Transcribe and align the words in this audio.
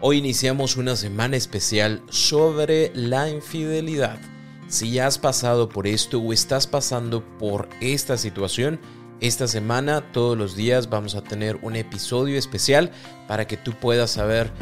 Hoy 0.00 0.18
iniciamos 0.18 0.76
una 0.76 0.94
semana 0.94 1.36
especial 1.36 2.04
sobre 2.08 2.92
la 2.94 3.28
infidelidad. 3.28 4.16
Si 4.68 4.92
ya 4.92 5.08
has 5.08 5.18
pasado 5.18 5.68
por 5.68 5.88
esto 5.88 6.20
o 6.20 6.32
estás 6.32 6.68
pasando 6.68 7.24
por 7.38 7.68
esta 7.80 8.16
situación, 8.16 8.78
esta 9.18 9.48
semana 9.48 10.12
todos 10.12 10.38
los 10.38 10.54
días 10.54 10.88
vamos 10.88 11.16
a 11.16 11.24
tener 11.24 11.58
un 11.62 11.74
episodio 11.74 12.38
especial 12.38 12.92
para 13.26 13.48
que 13.48 13.56
tú 13.56 13.72
puedas 13.72 14.12
saber 14.12 14.52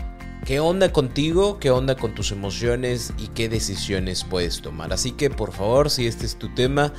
qué 0.46 0.58
onda 0.58 0.90
contigo, 0.90 1.58
qué 1.60 1.70
onda 1.70 1.96
con 1.96 2.14
tus 2.14 2.32
emociones 2.32 3.12
y 3.18 3.28
qué 3.28 3.50
decisiones 3.50 4.24
puedes 4.24 4.62
tomar. 4.62 4.94
Así 4.94 5.12
que 5.12 5.28
por 5.28 5.52
favor, 5.52 5.90
si 5.90 6.06
este 6.06 6.24
es 6.24 6.36
tu 6.36 6.48
tema, 6.54 6.94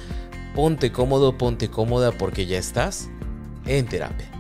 ponte 0.54 0.92
cómodo, 0.92 1.40
ponte 1.40 1.72
cómoda 1.72 2.12
porque 2.12 2.46
ya 2.46 2.60
estás 2.60 3.10
en 3.66 3.88
terapia. 3.88 4.37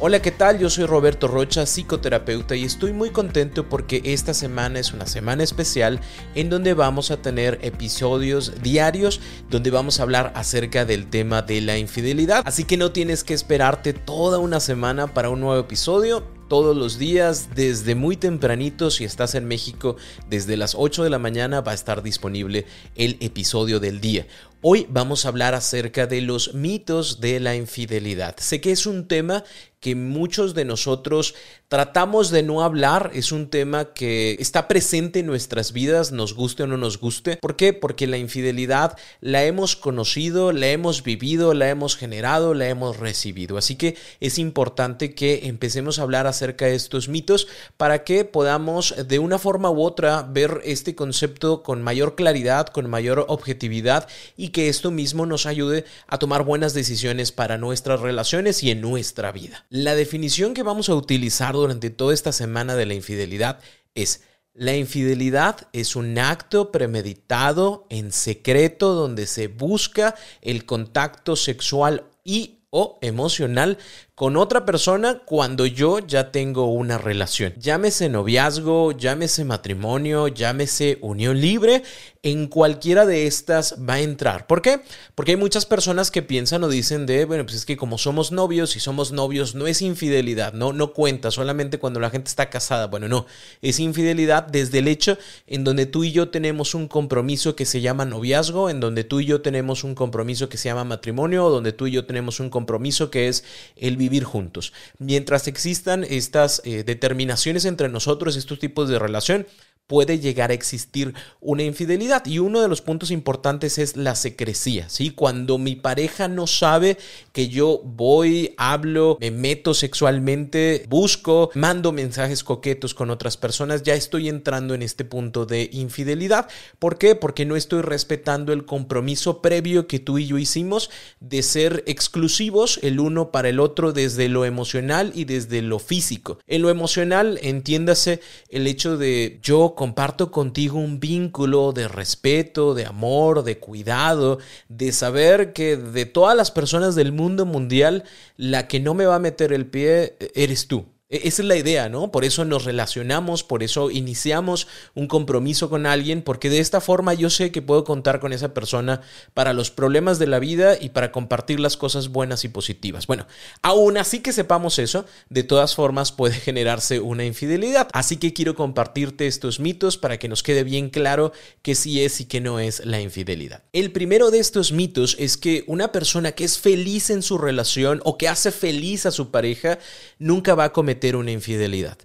Hola, 0.00 0.22
¿qué 0.22 0.30
tal? 0.30 0.60
Yo 0.60 0.70
soy 0.70 0.86
Roberto 0.86 1.26
Rocha, 1.26 1.66
psicoterapeuta, 1.66 2.54
y 2.54 2.62
estoy 2.62 2.92
muy 2.92 3.10
contento 3.10 3.68
porque 3.68 4.00
esta 4.04 4.32
semana 4.32 4.78
es 4.78 4.92
una 4.92 5.06
semana 5.06 5.42
especial 5.42 5.98
en 6.36 6.50
donde 6.50 6.72
vamos 6.72 7.10
a 7.10 7.16
tener 7.16 7.58
episodios 7.62 8.62
diarios 8.62 9.20
donde 9.50 9.72
vamos 9.72 9.98
a 9.98 10.04
hablar 10.04 10.32
acerca 10.36 10.84
del 10.84 11.10
tema 11.10 11.42
de 11.42 11.62
la 11.62 11.78
infidelidad. 11.78 12.44
Así 12.46 12.62
que 12.62 12.76
no 12.76 12.92
tienes 12.92 13.24
que 13.24 13.34
esperarte 13.34 13.92
toda 13.92 14.38
una 14.38 14.60
semana 14.60 15.12
para 15.12 15.30
un 15.30 15.40
nuevo 15.40 15.60
episodio 15.60 16.22
todos 16.48 16.76
los 16.76 16.98
días 16.98 17.50
desde 17.56 17.96
muy 17.96 18.16
tempranito. 18.16 18.90
Si 18.92 19.04
estás 19.04 19.34
en 19.34 19.46
México, 19.46 19.96
desde 20.30 20.56
las 20.56 20.74
8 20.76 21.04
de 21.04 21.10
la 21.10 21.18
mañana 21.18 21.60
va 21.60 21.72
a 21.72 21.74
estar 21.74 22.02
disponible 22.02 22.66
el 22.94 23.16
episodio 23.20 23.80
del 23.80 24.00
día. 24.00 24.26
Hoy 24.60 24.88
vamos 24.90 25.24
a 25.24 25.28
hablar 25.28 25.54
acerca 25.54 26.08
de 26.08 26.20
los 26.20 26.52
mitos 26.52 27.20
de 27.20 27.38
la 27.38 27.54
infidelidad. 27.54 28.34
Sé 28.38 28.60
que 28.60 28.72
es 28.72 28.86
un 28.86 29.06
tema 29.06 29.44
que 29.80 29.94
muchos 29.94 30.54
de 30.54 30.64
nosotros 30.64 31.34
tratamos 31.68 32.30
de 32.30 32.42
no 32.42 32.62
hablar, 32.62 33.10
es 33.14 33.30
un 33.30 33.48
tema 33.48 33.92
que 33.92 34.36
está 34.40 34.66
presente 34.66 35.20
en 35.20 35.26
nuestras 35.26 35.72
vidas, 35.72 36.10
nos 36.10 36.34
guste 36.34 36.64
o 36.64 36.66
no 36.66 36.76
nos 36.76 36.98
guste. 36.98 37.36
¿Por 37.36 37.54
qué? 37.54 37.72
Porque 37.72 38.06
la 38.06 38.18
infidelidad 38.18 38.98
la 39.20 39.44
hemos 39.44 39.76
conocido, 39.76 40.50
la 40.52 40.68
hemos 40.68 41.04
vivido, 41.04 41.54
la 41.54 41.68
hemos 41.68 41.96
generado, 41.96 42.54
la 42.54 42.68
hemos 42.68 42.96
recibido. 42.96 43.56
Así 43.56 43.76
que 43.76 43.96
es 44.18 44.38
importante 44.38 45.14
que 45.14 45.46
empecemos 45.46 45.98
a 45.98 46.02
hablar 46.02 46.26
acerca 46.26 46.66
de 46.66 46.74
estos 46.74 47.08
mitos 47.08 47.46
para 47.76 48.02
que 48.02 48.24
podamos 48.24 48.94
de 49.06 49.18
una 49.18 49.38
forma 49.38 49.70
u 49.70 49.82
otra 49.82 50.22
ver 50.22 50.60
este 50.64 50.94
concepto 50.96 51.62
con 51.62 51.82
mayor 51.82 52.16
claridad, 52.16 52.66
con 52.66 52.90
mayor 52.90 53.26
objetividad 53.28 54.08
y 54.36 54.47
que 54.48 54.68
esto 54.68 54.90
mismo 54.90 55.26
nos 55.26 55.46
ayude 55.46 55.84
a 56.06 56.18
tomar 56.18 56.44
buenas 56.44 56.74
decisiones 56.74 57.32
para 57.32 57.58
nuestras 57.58 58.00
relaciones 58.00 58.62
y 58.62 58.70
en 58.70 58.80
nuestra 58.80 59.32
vida. 59.32 59.66
La 59.70 59.94
definición 59.94 60.54
que 60.54 60.62
vamos 60.62 60.88
a 60.88 60.94
utilizar 60.94 61.54
durante 61.54 61.90
toda 61.90 62.14
esta 62.14 62.32
semana 62.32 62.76
de 62.76 62.86
la 62.86 62.94
infidelidad 62.94 63.60
es 63.94 64.22
la 64.54 64.74
infidelidad 64.74 65.68
es 65.72 65.94
un 65.94 66.18
acto 66.18 66.72
premeditado 66.72 67.86
en 67.90 68.10
secreto 68.10 68.92
donde 68.94 69.28
se 69.28 69.46
busca 69.46 70.16
el 70.42 70.66
contacto 70.66 71.36
sexual 71.36 72.06
y 72.24 72.58
o 72.70 72.98
emocional 73.00 73.78
con 74.18 74.36
otra 74.36 74.64
persona 74.64 75.20
cuando 75.24 75.64
yo 75.64 76.00
ya 76.00 76.32
tengo 76.32 76.72
una 76.72 76.98
relación. 76.98 77.54
Llámese 77.56 78.08
noviazgo, 78.08 78.90
llámese 78.90 79.44
matrimonio, 79.44 80.26
llámese 80.26 80.98
unión 81.02 81.40
libre, 81.40 81.84
en 82.24 82.48
cualquiera 82.48 83.06
de 83.06 83.28
estas 83.28 83.76
va 83.88 83.94
a 83.94 84.00
entrar. 84.00 84.48
¿Por 84.48 84.60
qué? 84.60 84.80
Porque 85.14 85.30
hay 85.32 85.36
muchas 85.36 85.66
personas 85.66 86.10
que 86.10 86.22
piensan 86.22 86.64
o 86.64 86.68
dicen 86.68 87.06
de, 87.06 87.26
bueno, 87.26 87.44
pues 87.44 87.58
es 87.58 87.64
que 87.64 87.76
como 87.76 87.96
somos 87.96 88.32
novios 88.32 88.74
y 88.74 88.80
somos 88.80 89.12
novios 89.12 89.54
no 89.54 89.68
es 89.68 89.82
infidelidad, 89.82 90.52
no, 90.52 90.72
no 90.72 90.92
cuenta 90.92 91.30
solamente 91.30 91.78
cuando 91.78 92.00
la 92.00 92.10
gente 92.10 92.28
está 92.28 92.50
casada. 92.50 92.88
Bueno, 92.88 93.06
no, 93.06 93.24
es 93.62 93.78
infidelidad 93.78 94.48
desde 94.48 94.80
el 94.80 94.88
hecho 94.88 95.16
en 95.46 95.62
donde 95.62 95.86
tú 95.86 96.02
y 96.02 96.10
yo 96.10 96.28
tenemos 96.28 96.74
un 96.74 96.88
compromiso 96.88 97.54
que 97.54 97.64
se 97.64 97.80
llama 97.80 98.04
noviazgo, 98.04 98.68
en 98.68 98.80
donde 98.80 99.04
tú 99.04 99.20
y 99.20 99.26
yo 99.26 99.42
tenemos 99.42 99.84
un 99.84 99.94
compromiso 99.94 100.48
que 100.48 100.58
se 100.58 100.70
llama 100.70 100.82
matrimonio, 100.82 101.48
donde 101.50 101.72
tú 101.72 101.86
y 101.86 101.92
yo 101.92 102.04
tenemos 102.04 102.40
un 102.40 102.50
compromiso 102.50 103.12
que 103.12 103.28
es 103.28 103.44
el 103.76 103.96
vivir 103.96 104.07
vivir 104.08 104.24
juntos. 104.24 104.72
Mientras 104.98 105.46
existan 105.48 106.04
estas 106.04 106.62
eh, 106.64 106.82
determinaciones 106.84 107.64
entre 107.64 107.88
nosotros, 107.88 108.36
estos 108.36 108.58
tipos 108.58 108.88
de 108.88 108.98
relación, 108.98 109.46
puede 109.88 110.20
llegar 110.20 110.50
a 110.50 110.54
existir 110.54 111.14
una 111.40 111.64
infidelidad. 111.64 112.24
Y 112.26 112.38
uno 112.38 112.60
de 112.62 112.68
los 112.68 112.82
puntos 112.82 113.10
importantes 113.10 113.78
es 113.78 113.96
la 113.96 114.14
secrecía, 114.14 114.88
¿sí? 114.88 115.10
Cuando 115.10 115.58
mi 115.58 115.74
pareja 115.74 116.28
no 116.28 116.46
sabe 116.46 116.98
que 117.32 117.48
yo 117.48 117.80
voy, 117.82 118.54
hablo, 118.58 119.16
me 119.20 119.30
meto 119.30 119.74
sexualmente, 119.74 120.84
busco, 120.88 121.50
mando 121.54 121.90
mensajes 121.90 122.44
coquetos 122.44 122.94
con 122.94 123.10
otras 123.10 123.36
personas, 123.36 123.82
ya 123.82 123.94
estoy 123.94 124.28
entrando 124.28 124.74
en 124.74 124.82
este 124.82 125.04
punto 125.04 125.46
de 125.46 125.70
infidelidad. 125.72 126.48
¿Por 126.78 126.98
qué? 126.98 127.14
Porque 127.14 127.46
no 127.46 127.56
estoy 127.56 127.80
respetando 127.80 128.52
el 128.52 128.66
compromiso 128.66 129.40
previo 129.40 129.86
que 129.86 129.98
tú 129.98 130.18
y 130.18 130.26
yo 130.26 130.36
hicimos 130.36 130.90
de 131.20 131.42
ser 131.42 131.82
exclusivos 131.86 132.78
el 132.82 133.00
uno 133.00 133.30
para 133.30 133.48
el 133.48 133.58
otro 133.58 133.92
desde 133.92 134.28
lo 134.28 134.44
emocional 134.44 135.12
y 135.14 135.24
desde 135.24 135.62
lo 135.62 135.78
físico. 135.78 136.38
En 136.46 136.60
lo 136.60 136.68
emocional, 136.68 137.38
entiéndase 137.42 138.20
el 138.50 138.66
hecho 138.66 138.98
de 138.98 139.38
yo 139.42 139.74
comparto 139.78 140.32
contigo 140.32 140.76
un 140.76 140.98
vínculo 140.98 141.72
de 141.72 141.86
respeto, 141.86 142.74
de 142.74 142.84
amor, 142.84 143.44
de 143.44 143.60
cuidado, 143.60 144.40
de 144.68 144.90
saber 144.90 145.52
que 145.52 145.76
de 145.76 146.04
todas 146.04 146.36
las 146.36 146.50
personas 146.50 146.96
del 146.96 147.12
mundo 147.12 147.46
mundial, 147.46 148.02
la 148.36 148.66
que 148.66 148.80
no 148.80 148.94
me 148.94 149.06
va 149.06 149.14
a 149.14 149.20
meter 149.20 149.52
el 149.52 149.66
pie 149.66 150.16
eres 150.34 150.66
tú. 150.66 150.86
E-, 151.10 151.28
esa 151.28 151.42
es 151.42 151.48
la 151.48 151.56
idea, 151.56 151.88
¿no? 151.88 152.10
Por 152.10 152.24
eso 152.24 152.44
nos 152.44 152.64
relacionamos, 152.64 153.42
por 153.42 153.62
eso 153.62 153.90
iniciamos 153.90 154.68
un 154.94 155.06
compromiso 155.06 155.70
con 155.70 155.86
alguien, 155.86 156.22
porque 156.22 156.50
de 156.50 156.58
esta 156.58 156.80
forma 156.80 157.14
yo 157.14 157.30
sé 157.30 157.50
que 157.50 157.62
puedo 157.62 157.84
contar 157.84 158.20
con 158.20 158.32
esa 158.32 158.52
persona 158.52 159.00
para 159.34 159.52
los 159.52 159.70
problemas 159.70 160.18
de 160.18 160.26
la 160.26 160.38
vida 160.38 160.76
y 160.78 160.90
para 160.90 161.10
compartir 161.12 161.60
las 161.60 161.76
cosas 161.76 162.08
buenas 162.08 162.44
y 162.44 162.48
positivas. 162.48 163.06
Bueno, 163.06 163.26
aún 163.62 163.96
así 163.96 164.20
que 164.20 164.32
sepamos 164.32 164.78
eso, 164.78 165.06
de 165.30 165.42
todas 165.44 165.74
formas 165.74 166.12
puede 166.12 166.34
generarse 166.40 167.00
una 167.00 167.24
infidelidad. 167.24 167.88
Así 167.92 168.18
que 168.18 168.32
quiero 168.32 168.54
compartirte 168.54 169.26
estos 169.26 169.60
mitos 169.60 169.96
para 169.96 170.18
que 170.18 170.28
nos 170.28 170.42
quede 170.42 170.64
bien 170.64 170.90
claro 170.90 171.32
que 171.62 171.74
sí 171.74 172.02
es 172.02 172.20
y 172.20 172.26
que 172.26 172.40
no 172.40 172.60
es 172.60 172.84
la 172.84 173.00
infidelidad. 173.00 173.62
El 173.72 173.92
primero 173.92 174.30
de 174.30 174.40
estos 174.40 174.72
mitos 174.72 175.16
es 175.18 175.36
que 175.36 175.64
una 175.66 175.90
persona 175.92 176.32
que 176.32 176.44
es 176.44 176.58
feliz 176.58 177.10
en 177.10 177.22
su 177.22 177.38
relación 177.38 178.00
o 178.04 178.18
que 178.18 178.28
hace 178.28 178.50
feliz 178.50 179.06
a 179.06 179.10
su 179.10 179.30
pareja 179.30 179.78
nunca 180.18 180.54
va 180.54 180.64
a 180.64 180.72
cometer 180.72 180.97
una 181.16 181.32
infidelidad. 181.32 181.98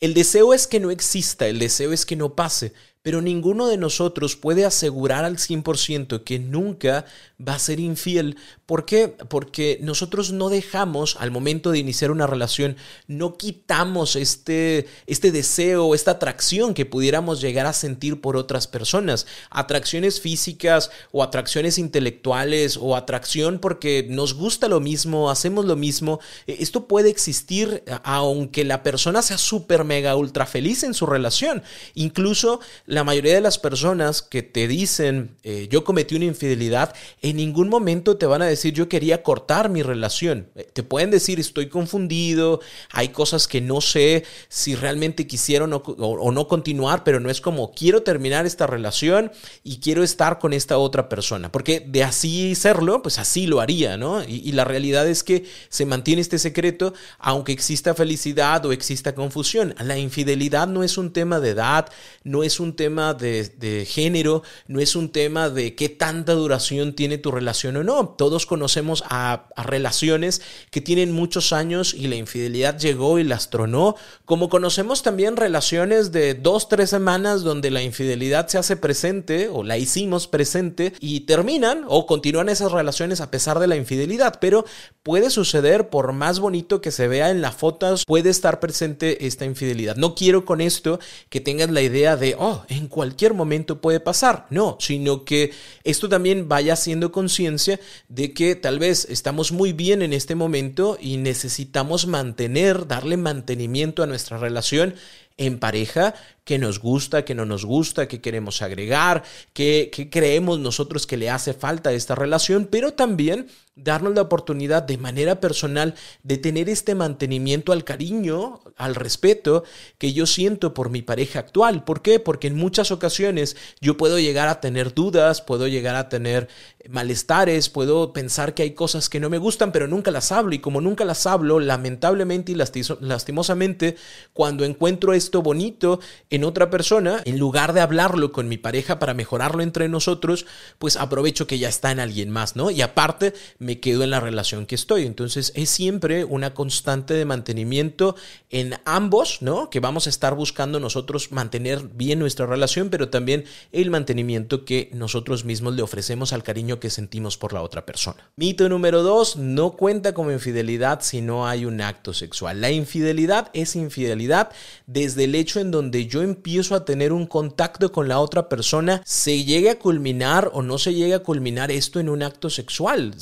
El 0.00 0.14
deseo 0.14 0.54
es 0.54 0.66
que 0.66 0.80
no 0.80 0.90
exista, 0.90 1.46
el 1.46 1.58
deseo 1.58 1.92
es 1.92 2.06
que 2.06 2.16
no 2.16 2.34
pase, 2.34 2.72
pero 3.02 3.22
ninguno 3.22 3.66
de 3.66 3.78
nosotros 3.78 4.36
puede 4.36 4.66
asegurar 4.66 5.24
al 5.24 5.38
100% 5.38 6.22
que 6.22 6.38
nunca 6.38 7.06
va 7.40 7.54
a 7.54 7.58
ser 7.58 7.80
infiel. 7.80 8.36
¿Por 8.66 8.84
qué? 8.84 9.08
Porque 9.08 9.78
nosotros 9.80 10.32
no 10.32 10.50
dejamos 10.50 11.16
al 11.18 11.30
momento 11.30 11.70
de 11.70 11.78
iniciar 11.78 12.10
una 12.10 12.26
relación, 12.26 12.76
no 13.06 13.38
quitamos 13.38 14.16
este, 14.16 14.86
este 15.06 15.32
deseo, 15.32 15.94
esta 15.94 16.12
atracción 16.12 16.74
que 16.74 16.84
pudiéramos 16.84 17.40
llegar 17.40 17.64
a 17.64 17.72
sentir 17.72 18.20
por 18.20 18.36
otras 18.36 18.66
personas. 18.66 19.26
Atracciones 19.48 20.20
físicas 20.20 20.90
o 21.10 21.22
atracciones 21.22 21.78
intelectuales 21.78 22.76
o 22.78 22.96
atracción 22.96 23.60
porque 23.60 24.06
nos 24.10 24.34
gusta 24.34 24.68
lo 24.68 24.80
mismo, 24.80 25.30
hacemos 25.30 25.64
lo 25.64 25.76
mismo. 25.76 26.20
E, 26.46 26.56
esto 26.60 26.86
puede 26.86 27.08
existir 27.08 27.82
aunque 28.02 28.64
la 28.64 28.82
persona 28.82 29.22
sea 29.22 29.38
súper 29.38 29.84
mega 29.84 30.16
ultra 30.16 30.44
feliz 30.44 30.82
en 30.82 30.92
su 30.92 31.06
relación. 31.06 31.62
Incluso 31.94 32.60
la 32.90 33.04
mayoría 33.04 33.34
de 33.34 33.40
las 33.40 33.56
personas 33.56 34.20
que 34.20 34.42
te 34.42 34.66
dicen 34.66 35.36
eh, 35.44 35.68
yo 35.70 35.84
cometí 35.84 36.16
una 36.16 36.24
infidelidad, 36.24 36.92
en 37.22 37.36
ningún 37.36 37.68
momento 37.68 38.16
te 38.16 38.26
van 38.26 38.42
a 38.42 38.46
decir 38.46 38.74
yo 38.74 38.88
quería 38.88 39.22
cortar 39.22 39.68
mi 39.68 39.82
relación. 39.82 40.48
Eh, 40.56 40.68
te 40.72 40.82
pueden 40.82 41.12
decir 41.12 41.38
estoy 41.38 41.68
confundido, 41.68 42.60
hay 42.90 43.10
cosas 43.10 43.46
que 43.46 43.60
no 43.60 43.80
sé 43.80 44.24
si 44.48 44.74
realmente 44.74 45.28
quisieron 45.28 45.72
o, 45.72 46.32
no 46.32 46.48
continuar, 46.48 47.04
pero 47.04 47.20
no 47.20 47.30
es 47.30 47.40
como 47.40 47.72
quiero 47.72 48.02
terminar 48.02 48.44
esta 48.44 48.66
relación 48.66 49.30
y 49.62 49.78
quiero 49.78 50.02
estar 50.02 50.40
con 50.40 50.52
esta 50.52 50.76
otra 50.76 51.08
persona. 51.08 51.52
Porque 51.52 51.78
de 51.78 52.02
así 52.02 52.56
serlo, 52.56 53.02
pues 53.02 53.20
así 53.20 53.46
lo 53.46 53.60
haría, 53.60 53.96
¿no? 53.96 54.24
Y, 54.24 54.42
y 54.44 54.52
la 54.52 54.64
realidad 54.64 55.06
es 55.06 55.22
que 55.22 55.44
se 55.68 55.86
mantiene 55.86 56.22
este 56.22 56.40
secreto 56.40 56.92
aunque 57.20 57.52
exista 57.52 57.94
felicidad 57.94 58.66
o 58.66 58.72
exista 58.72 59.14
confusión. 59.14 59.76
La 59.78 59.96
infidelidad 59.96 60.66
no 60.66 60.82
es 60.82 60.98
un 60.98 61.12
tema 61.12 61.38
de 61.38 61.50
edad, 61.50 61.88
no 62.24 62.42
es 62.42 62.58
un 62.58 62.79
tema 62.80 63.12
de, 63.12 63.86
género, 63.86 64.42
no 64.66 64.80
es 64.80 64.96
un 64.96 65.10
tema 65.10 65.50
de 65.50 65.74
qué 65.74 65.90
tanta 65.90 66.32
duración 66.32 66.94
tiene 66.94 67.18
tu 67.18 67.30
relación 67.30 67.76
o 67.76 67.84
no. 67.84 68.08
Todos 68.16 68.46
conocemos 68.46 69.04
a, 69.10 69.48
relaciones 69.54 70.40
que 70.70 70.80
tienen 70.80 71.12
muchos 71.12 71.52
años 71.52 71.92
y 71.92 72.08
la 72.08 72.16
infidelidad 72.16 72.78
llegó 72.78 73.18
y 73.18 73.24
las 73.24 73.50
tronó, 73.50 73.96
como 74.24 74.48
conocemos 74.48 75.02
también 75.02 75.36
relaciones 75.36 76.10
de 76.10 76.32
dos, 76.32 76.70
tres 76.70 76.88
semanas 76.88 77.42
donde 77.42 77.70
la 77.70 77.82
infidelidad 77.82 78.48
se 78.48 78.56
hace 78.56 78.76
presente 78.78 79.50
o 79.50 79.62
la 79.62 79.76
hicimos 79.76 80.26
presente 80.26 80.94
y 81.00 81.20
terminan 81.20 81.84
o 81.86 82.06
continúan 82.06 82.48
esas 82.48 82.72
relaciones 82.72 83.20
a 83.20 83.30
pesar 83.30 83.58
de 83.58 83.66
la 83.66 83.76
infidelidad, 83.76 84.38
pero 84.40 84.64
puede 85.02 85.28
suceder 85.28 85.90
por 85.90 86.14
más 86.14 86.40
bonito 86.40 86.80
que 86.80 86.92
se 86.92 87.08
vea 87.08 87.28
en 87.30 87.42
las 87.42 87.56
fotos, 87.56 88.06
puede 88.06 88.30
estar 88.30 88.58
presente 88.58 89.26
esta 89.26 89.44
infidelidad. 89.44 89.96
No 89.96 90.14
quiero 90.14 90.46
con 90.46 90.62
esto 90.62 90.98
que 91.28 91.40
tengas 91.40 91.68
la 91.68 91.82
idea 91.82 92.16
de, 92.16 92.36
oh, 92.38 92.64
en 92.70 92.86
cualquier 92.86 93.34
momento 93.34 93.80
puede 93.80 94.00
pasar. 94.00 94.46
No, 94.48 94.76
sino 94.80 95.24
que 95.24 95.52
esto 95.84 96.08
también 96.08 96.48
vaya 96.48 96.72
haciendo 96.72 97.12
conciencia 97.12 97.80
de 98.08 98.32
que 98.32 98.54
tal 98.54 98.78
vez 98.78 99.06
estamos 99.10 99.52
muy 99.52 99.72
bien 99.72 100.02
en 100.02 100.12
este 100.12 100.34
momento 100.34 100.96
y 100.98 101.16
necesitamos 101.18 102.06
mantener, 102.06 102.86
darle 102.86 103.16
mantenimiento 103.16 104.02
a 104.02 104.06
nuestra 104.06 104.38
relación 104.38 104.94
en 105.36 105.58
pareja 105.58 106.14
que 106.44 106.58
nos 106.58 106.80
gusta, 106.80 107.24
que 107.24 107.34
no 107.34 107.46
nos 107.46 107.64
gusta, 107.64 108.06
que 108.06 108.20
queremos 108.20 108.60
agregar, 108.60 109.24
que, 109.52 109.90
creemos 110.10 110.58
nosotros 110.58 111.06
que 111.06 111.16
le 111.16 111.30
hace 111.30 111.54
falta 111.54 111.92
esta 111.92 112.14
relación, 112.14 112.68
pero 112.70 112.92
también 112.92 113.48
darnos 113.82 114.14
la 114.14 114.22
oportunidad 114.22 114.82
de 114.82 114.98
manera 114.98 115.40
personal 115.40 115.94
de 116.22 116.38
tener 116.38 116.68
este 116.68 116.94
mantenimiento 116.94 117.72
al 117.72 117.84
cariño, 117.84 118.60
al 118.76 118.94
respeto 118.94 119.64
que 119.98 120.12
yo 120.12 120.26
siento 120.26 120.74
por 120.74 120.90
mi 120.90 121.02
pareja 121.02 121.40
actual. 121.40 121.84
¿Por 121.84 122.02
qué? 122.02 122.20
Porque 122.20 122.48
en 122.48 122.56
muchas 122.56 122.90
ocasiones 122.90 123.56
yo 123.80 123.96
puedo 123.96 124.18
llegar 124.18 124.48
a 124.48 124.60
tener 124.60 124.94
dudas, 124.94 125.40
puedo 125.42 125.68
llegar 125.68 125.96
a 125.96 126.08
tener 126.08 126.48
malestares, 126.88 127.68
puedo 127.68 128.12
pensar 128.12 128.54
que 128.54 128.62
hay 128.62 128.70
cosas 128.72 129.08
que 129.08 129.20
no 129.20 129.28
me 129.28 129.38
gustan, 129.38 129.70
pero 129.72 129.86
nunca 129.86 130.10
las 130.10 130.32
hablo. 130.32 130.54
Y 130.54 130.60
como 130.60 130.80
nunca 130.80 131.04
las 131.04 131.26
hablo, 131.26 131.60
lamentablemente 131.60 132.52
y 132.52 132.54
lastimosamente, 132.54 133.96
cuando 134.32 134.64
encuentro 134.64 135.12
esto 135.12 135.42
bonito 135.42 136.00
en 136.30 136.44
otra 136.44 136.70
persona, 136.70 137.20
en 137.24 137.38
lugar 137.38 137.72
de 137.72 137.80
hablarlo 137.80 138.32
con 138.32 138.48
mi 138.48 138.56
pareja 138.56 138.98
para 138.98 139.14
mejorarlo 139.14 139.62
entre 139.62 139.88
nosotros, 139.88 140.46
pues 140.78 140.96
aprovecho 140.96 141.46
que 141.46 141.58
ya 141.58 141.68
está 141.68 141.90
en 141.90 142.00
alguien 142.00 142.30
más, 142.30 142.56
¿no? 142.56 142.70
Y 142.70 142.82
aparte 142.82 143.34
me 143.58 143.69
quedo 143.78 144.02
en 144.02 144.10
la 144.10 144.18
relación 144.18 144.66
que 144.66 144.74
estoy. 144.74 145.06
Entonces 145.06 145.52
es 145.54 145.70
siempre 145.70 146.24
una 146.24 146.54
constante 146.54 147.14
de 147.14 147.24
mantenimiento 147.24 148.16
en 148.48 148.74
ambos, 148.84 149.42
¿no? 149.42 149.70
Que 149.70 149.80
vamos 149.80 150.06
a 150.06 150.10
estar 150.10 150.34
buscando 150.34 150.80
nosotros 150.80 151.30
mantener 151.30 151.82
bien 151.94 152.18
nuestra 152.18 152.46
relación, 152.46 152.90
pero 152.90 153.10
también 153.10 153.44
el 153.70 153.90
mantenimiento 153.90 154.64
que 154.64 154.90
nosotros 154.92 155.44
mismos 155.44 155.76
le 155.76 155.82
ofrecemos 155.82 156.32
al 156.32 156.42
cariño 156.42 156.80
que 156.80 156.90
sentimos 156.90 157.36
por 157.36 157.52
la 157.52 157.62
otra 157.62 157.86
persona. 157.86 158.30
Mito 158.36 158.68
número 158.68 159.02
dos, 159.02 159.36
no 159.36 159.72
cuenta 159.72 160.14
como 160.14 160.32
infidelidad 160.32 161.00
si 161.02 161.20
no 161.20 161.46
hay 161.46 161.64
un 161.64 161.80
acto 161.80 162.12
sexual. 162.12 162.60
La 162.60 162.70
infidelidad 162.70 163.50
es 163.52 163.76
infidelidad 163.76 164.50
desde 164.86 165.24
el 165.24 165.34
hecho 165.34 165.60
en 165.60 165.70
donde 165.70 166.06
yo 166.06 166.22
empiezo 166.22 166.74
a 166.74 166.84
tener 166.84 167.12
un 167.12 167.26
contacto 167.26 167.92
con 167.92 168.08
la 168.08 168.18
otra 168.18 168.48
persona, 168.48 169.02
se 169.04 169.44
llegue 169.44 169.70
a 169.70 169.78
culminar 169.78 170.50
o 170.52 170.62
no 170.62 170.78
se 170.78 170.94
llegue 170.94 171.14
a 171.14 171.22
culminar 171.22 171.70
esto 171.70 172.00
en 172.00 172.08
un 172.08 172.22
acto 172.22 172.50
sexual, 172.50 173.14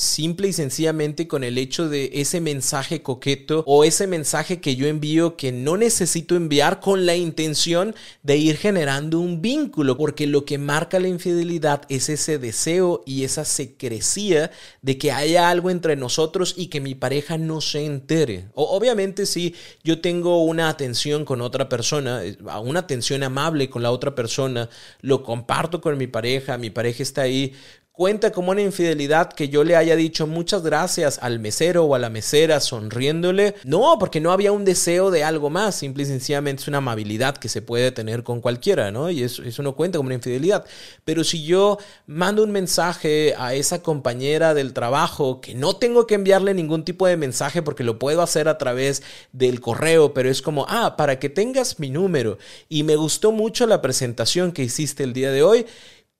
y 0.46 0.52
sencillamente 0.52 1.26
con 1.26 1.42
el 1.42 1.58
hecho 1.58 1.88
de 1.88 2.10
ese 2.14 2.40
mensaje 2.40 3.02
coqueto 3.02 3.64
o 3.66 3.84
ese 3.84 4.06
mensaje 4.06 4.60
que 4.60 4.76
yo 4.76 4.86
envío 4.86 5.36
que 5.36 5.50
no 5.50 5.76
necesito 5.76 6.36
enviar 6.36 6.80
con 6.80 7.06
la 7.06 7.16
intención 7.16 7.94
de 8.22 8.36
ir 8.36 8.56
generando 8.56 9.18
un 9.18 9.42
vínculo, 9.42 9.96
porque 9.96 10.26
lo 10.26 10.44
que 10.44 10.58
marca 10.58 11.00
la 11.00 11.08
infidelidad 11.08 11.82
es 11.88 12.08
ese 12.08 12.38
deseo 12.38 13.02
y 13.06 13.24
esa 13.24 13.44
secrecía 13.44 14.50
de 14.82 14.98
que 14.98 15.10
haya 15.10 15.50
algo 15.50 15.70
entre 15.70 15.96
nosotros 15.96 16.54
y 16.56 16.66
que 16.66 16.80
mi 16.80 16.94
pareja 16.94 17.38
no 17.38 17.60
se 17.60 17.84
entere. 17.84 18.46
O, 18.54 18.76
obviamente 18.76 19.26
si 19.26 19.54
yo 19.82 20.00
tengo 20.00 20.44
una 20.44 20.68
atención 20.68 21.24
con 21.24 21.40
otra 21.40 21.68
persona, 21.68 22.24
eh, 22.24 22.36
una 22.62 22.80
atención 22.80 23.22
amable 23.22 23.70
con 23.70 23.82
la 23.82 23.90
otra 23.90 24.14
persona, 24.14 24.68
lo 25.00 25.22
comparto 25.22 25.80
con 25.80 25.96
mi 25.96 26.06
pareja, 26.06 26.58
mi 26.58 26.70
pareja 26.70 27.02
está 27.02 27.22
ahí 27.22 27.54
cuenta 27.98 28.30
como 28.30 28.52
una 28.52 28.62
infidelidad 28.62 29.32
que 29.32 29.48
yo 29.48 29.64
le 29.64 29.74
haya 29.74 29.96
dicho 29.96 30.28
muchas 30.28 30.62
gracias 30.62 31.18
al 31.20 31.40
mesero 31.40 31.82
o 31.82 31.96
a 31.96 31.98
la 31.98 32.10
mesera 32.10 32.60
sonriéndole. 32.60 33.56
No, 33.64 33.96
porque 33.98 34.20
no 34.20 34.30
había 34.30 34.52
un 34.52 34.64
deseo 34.64 35.10
de 35.10 35.24
algo 35.24 35.50
más, 35.50 35.74
simple 35.74 36.04
y 36.04 36.06
sencillamente 36.06 36.62
es 36.62 36.68
una 36.68 36.78
amabilidad 36.78 37.36
que 37.36 37.48
se 37.48 37.60
puede 37.60 37.90
tener 37.90 38.22
con 38.22 38.40
cualquiera, 38.40 38.92
¿no? 38.92 39.10
Y 39.10 39.24
eso, 39.24 39.42
eso 39.42 39.64
no 39.64 39.74
cuenta 39.74 39.98
como 39.98 40.06
una 40.06 40.14
infidelidad. 40.14 40.64
Pero 41.04 41.24
si 41.24 41.44
yo 41.44 41.78
mando 42.06 42.44
un 42.44 42.52
mensaje 42.52 43.34
a 43.36 43.54
esa 43.54 43.82
compañera 43.82 44.54
del 44.54 44.74
trabajo 44.74 45.40
que 45.40 45.56
no 45.56 45.74
tengo 45.74 46.06
que 46.06 46.14
enviarle 46.14 46.54
ningún 46.54 46.84
tipo 46.84 47.04
de 47.08 47.16
mensaje 47.16 47.62
porque 47.62 47.82
lo 47.82 47.98
puedo 47.98 48.22
hacer 48.22 48.46
a 48.46 48.58
través 48.58 49.02
del 49.32 49.60
correo, 49.60 50.14
pero 50.14 50.30
es 50.30 50.40
como, 50.40 50.66
ah, 50.68 50.94
para 50.96 51.18
que 51.18 51.30
tengas 51.30 51.80
mi 51.80 51.90
número. 51.90 52.38
Y 52.68 52.84
me 52.84 52.94
gustó 52.94 53.32
mucho 53.32 53.66
la 53.66 53.82
presentación 53.82 54.52
que 54.52 54.62
hiciste 54.62 55.02
el 55.02 55.12
día 55.12 55.32
de 55.32 55.42
hoy 55.42 55.66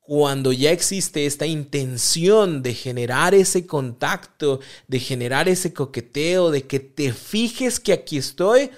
cuando 0.09 0.55
ya 0.55 0.71
existe 0.71 1.27
esta 1.27 1.45
intención 1.45 2.63
de 2.63 2.73
generar 2.73 3.35
ese 3.35 3.67
contacto, 3.67 4.59
de 4.87 5.01
generar 5.01 5.51
ese 5.51 5.75
coqueteo, 5.75 6.51
de 6.51 6.63
que 6.63 6.81
te 6.81 7.13
fijes 7.13 7.79
que 7.79 7.93
aquí 7.93 8.17
estoy, 8.17 8.71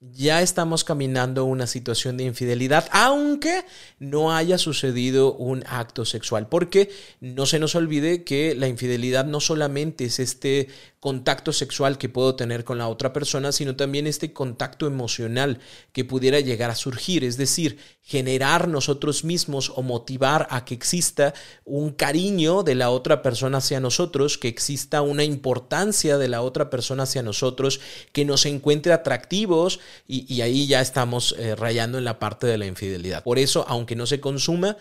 ya 0.00 0.40
estamos 0.40 0.84
caminando 0.84 1.44
una 1.44 1.66
situación 1.66 2.16
de 2.16 2.24
infidelidad, 2.24 2.88
aunque 2.90 3.66
no 3.98 4.34
haya 4.34 4.56
sucedido 4.56 5.34
un 5.34 5.62
acto 5.66 6.06
sexual, 6.06 6.48
porque 6.48 6.88
no 7.20 7.44
se 7.44 7.58
nos 7.58 7.74
olvide 7.74 8.24
que 8.24 8.54
la 8.54 8.66
infidelidad 8.66 9.26
no 9.26 9.40
solamente 9.40 10.06
es 10.06 10.18
este 10.18 10.68
contacto 11.00 11.52
sexual 11.52 11.96
que 11.96 12.08
puedo 12.08 12.34
tener 12.34 12.64
con 12.64 12.78
la 12.78 12.88
otra 12.88 13.12
persona, 13.12 13.52
sino 13.52 13.76
también 13.76 14.06
este 14.06 14.32
contacto 14.32 14.86
emocional 14.86 15.60
que 15.92 16.04
pudiera 16.04 16.40
llegar 16.40 16.70
a 16.70 16.74
surgir, 16.74 17.22
es 17.22 17.36
decir, 17.36 17.78
generar 18.02 18.66
nosotros 18.66 19.22
mismos 19.22 19.72
o 19.76 19.82
motivar 19.82 20.48
a 20.50 20.64
que 20.64 20.74
exista 20.74 21.34
un 21.64 21.90
cariño 21.90 22.64
de 22.64 22.74
la 22.74 22.90
otra 22.90 23.22
persona 23.22 23.58
hacia 23.58 23.78
nosotros, 23.78 24.38
que 24.38 24.48
exista 24.48 25.02
una 25.02 25.22
importancia 25.22 26.18
de 26.18 26.28
la 26.28 26.42
otra 26.42 26.68
persona 26.68 27.04
hacia 27.04 27.22
nosotros, 27.22 27.80
que 28.12 28.24
nos 28.24 28.44
encuentre 28.46 28.92
atractivos 28.92 29.78
y, 30.06 30.40
ahí 30.40 30.66
ya 30.66 30.80
estamos 30.80 31.34
eh, 31.38 31.54
rayando 31.54 31.98
en 31.98 32.04
la 32.04 32.18
parte 32.18 32.46
de 32.46 32.58
la 32.58 32.66
infidelidad. 32.66 33.22
Por 33.22 33.38
eso, 33.38 33.64
aunque 33.68 33.96
no 33.96 34.06
se 34.06 34.20
consuma, 34.20 34.76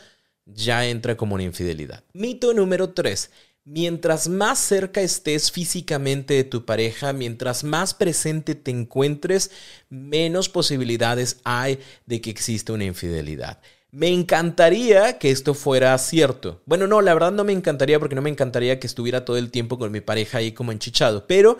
ya 0.46 0.88
entra 0.88 1.18
como 1.18 1.36
una 1.36 1.44
infidelidad. 1.44 2.04
Mito 2.14 2.54
número 2.54 2.92
3. 2.92 3.30
Mientras 3.70 4.30
más 4.30 4.60
cerca 4.60 5.02
estés 5.02 5.52
físicamente 5.52 6.36
de 6.36 6.46
tu 6.46 6.64
pareja, 6.64 7.12
mientras 7.12 7.66
más 7.66 7.94
presente 7.94 8.56
te 8.56 8.72
encuentres, 8.72 9.52
menos 9.90 10.48
posibilidades 10.48 11.42
hay 11.44 11.78
de 12.06 12.22
que 12.22 12.30
exista 12.30 12.72
una 12.72 12.86
infidelidad. 12.86 13.60
Me 13.92 14.08
encantaría 14.08 15.20
que 15.20 15.32
esto 15.32 15.54
fuera 15.54 15.98
cierto. 15.98 16.62
Bueno, 16.66 16.88
no, 16.88 17.02
la 17.02 17.14
verdad 17.14 17.34
no 17.34 17.44
me 17.44 17.52
encantaría 17.52 18.00
porque 18.00 18.16
no 18.16 18.22
me 18.22 18.30
encantaría 18.30 18.80
que 18.80 18.88
estuviera 18.88 19.26
todo 19.26 19.36
el 19.36 19.52
tiempo 19.52 19.78
con 19.78 19.92
mi 19.92 20.00
pareja 20.00 20.38
ahí 20.38 20.54
como 20.54 20.72
enchichado, 20.72 21.28
pero 21.28 21.58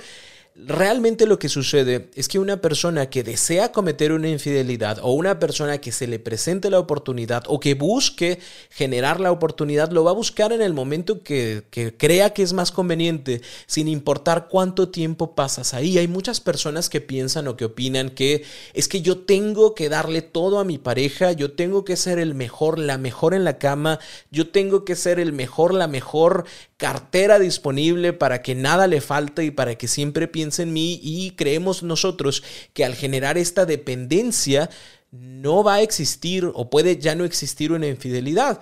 realmente 0.66 1.28
lo 1.28 1.38
que 1.38 1.50
sucede 1.50 2.10
es 2.16 2.28
que 2.28 2.40
una 2.40 2.58
persona 2.58 3.10
que 3.10 3.24
desea 3.24 3.72
cometer 3.72 4.12
una 4.12 4.28
infidelidad 4.28 4.98
o 5.04 5.12
una 5.12 5.38
persona 5.38 5.78
que 5.78 5.92
se 5.92 6.08
le 6.08 6.18
presente 6.18 6.72
la 6.72 6.80
oportunidad 6.80 7.44
o 7.48 7.60
que 7.60 7.76
busque 7.76 8.40
generar 8.72 9.20
la 9.20 9.32
oportunidad 9.32 9.92
lo 9.92 10.04
va 10.04 10.12
a 10.12 10.16
buscar 10.16 10.52
en 10.52 10.64
el 10.64 10.74
momento 10.74 11.22
que, 11.22 11.64
crea 11.98 12.34
que 12.34 12.42
es 12.42 12.54
más 12.54 12.72
conveniente 12.72 13.42
sin 13.68 13.88
importar 13.88 14.48
cuánto 14.50 14.90
tiempo 14.90 15.36
pasas 15.36 15.76
ahí. 15.76 16.00
Hay 16.00 16.08
muchas 16.08 16.42
personas 16.42 16.90
que 16.90 17.02
piensan 17.02 17.48
o 17.48 17.56
que 17.56 17.66
opinan 17.66 18.10
que 18.10 18.44
es 18.74 18.88
que 18.88 19.02
yo 19.02 19.20
tengo 19.20 19.76
que 19.76 19.90
darle 19.90 20.24
todo 20.24 20.60
a 20.60 20.64
mi 20.64 20.80
pareja, 20.80 21.34
yo 21.34 21.52
tengo 21.52 21.86
que 21.86 21.96
ser 21.96 22.18
el 22.18 22.34
mejor, 22.34 22.80
la 22.80 22.98
mejor 22.98 23.36
en 23.36 23.44
la 23.44 23.60
cama, 23.60 24.00
yo 24.32 24.50
tengo 24.50 24.86
que 24.86 24.96
ser 24.96 25.20
el 25.20 25.34
mejor, 25.34 25.74
la 25.74 25.88
mejor 25.88 26.46
cartera 26.78 27.40
disponible 27.40 28.14
para 28.14 28.44
que 28.44 28.54
nada 28.54 28.86
le 28.86 29.02
falte 29.02 29.44
y 29.44 29.52
para 29.52 29.76
que 29.76 29.88
siempre 29.88 30.28
piense 30.28 30.62
en 30.64 30.74
mí 30.74 31.00
y 31.02 31.32
creemos 31.32 31.82
nosotros 31.82 32.44
que 32.74 32.86
al 32.86 32.94
generar 32.94 33.38
esta 33.38 33.66
dependencia 33.66 34.70
no 35.12 35.64
va 35.64 35.76
a 35.76 35.82
existir 35.82 36.52
o 36.54 36.70
puede 36.70 36.98
ya 36.98 37.16
no 37.16 37.24
existir 37.24 37.72
una 37.72 37.88
infidelidad. 37.88 38.60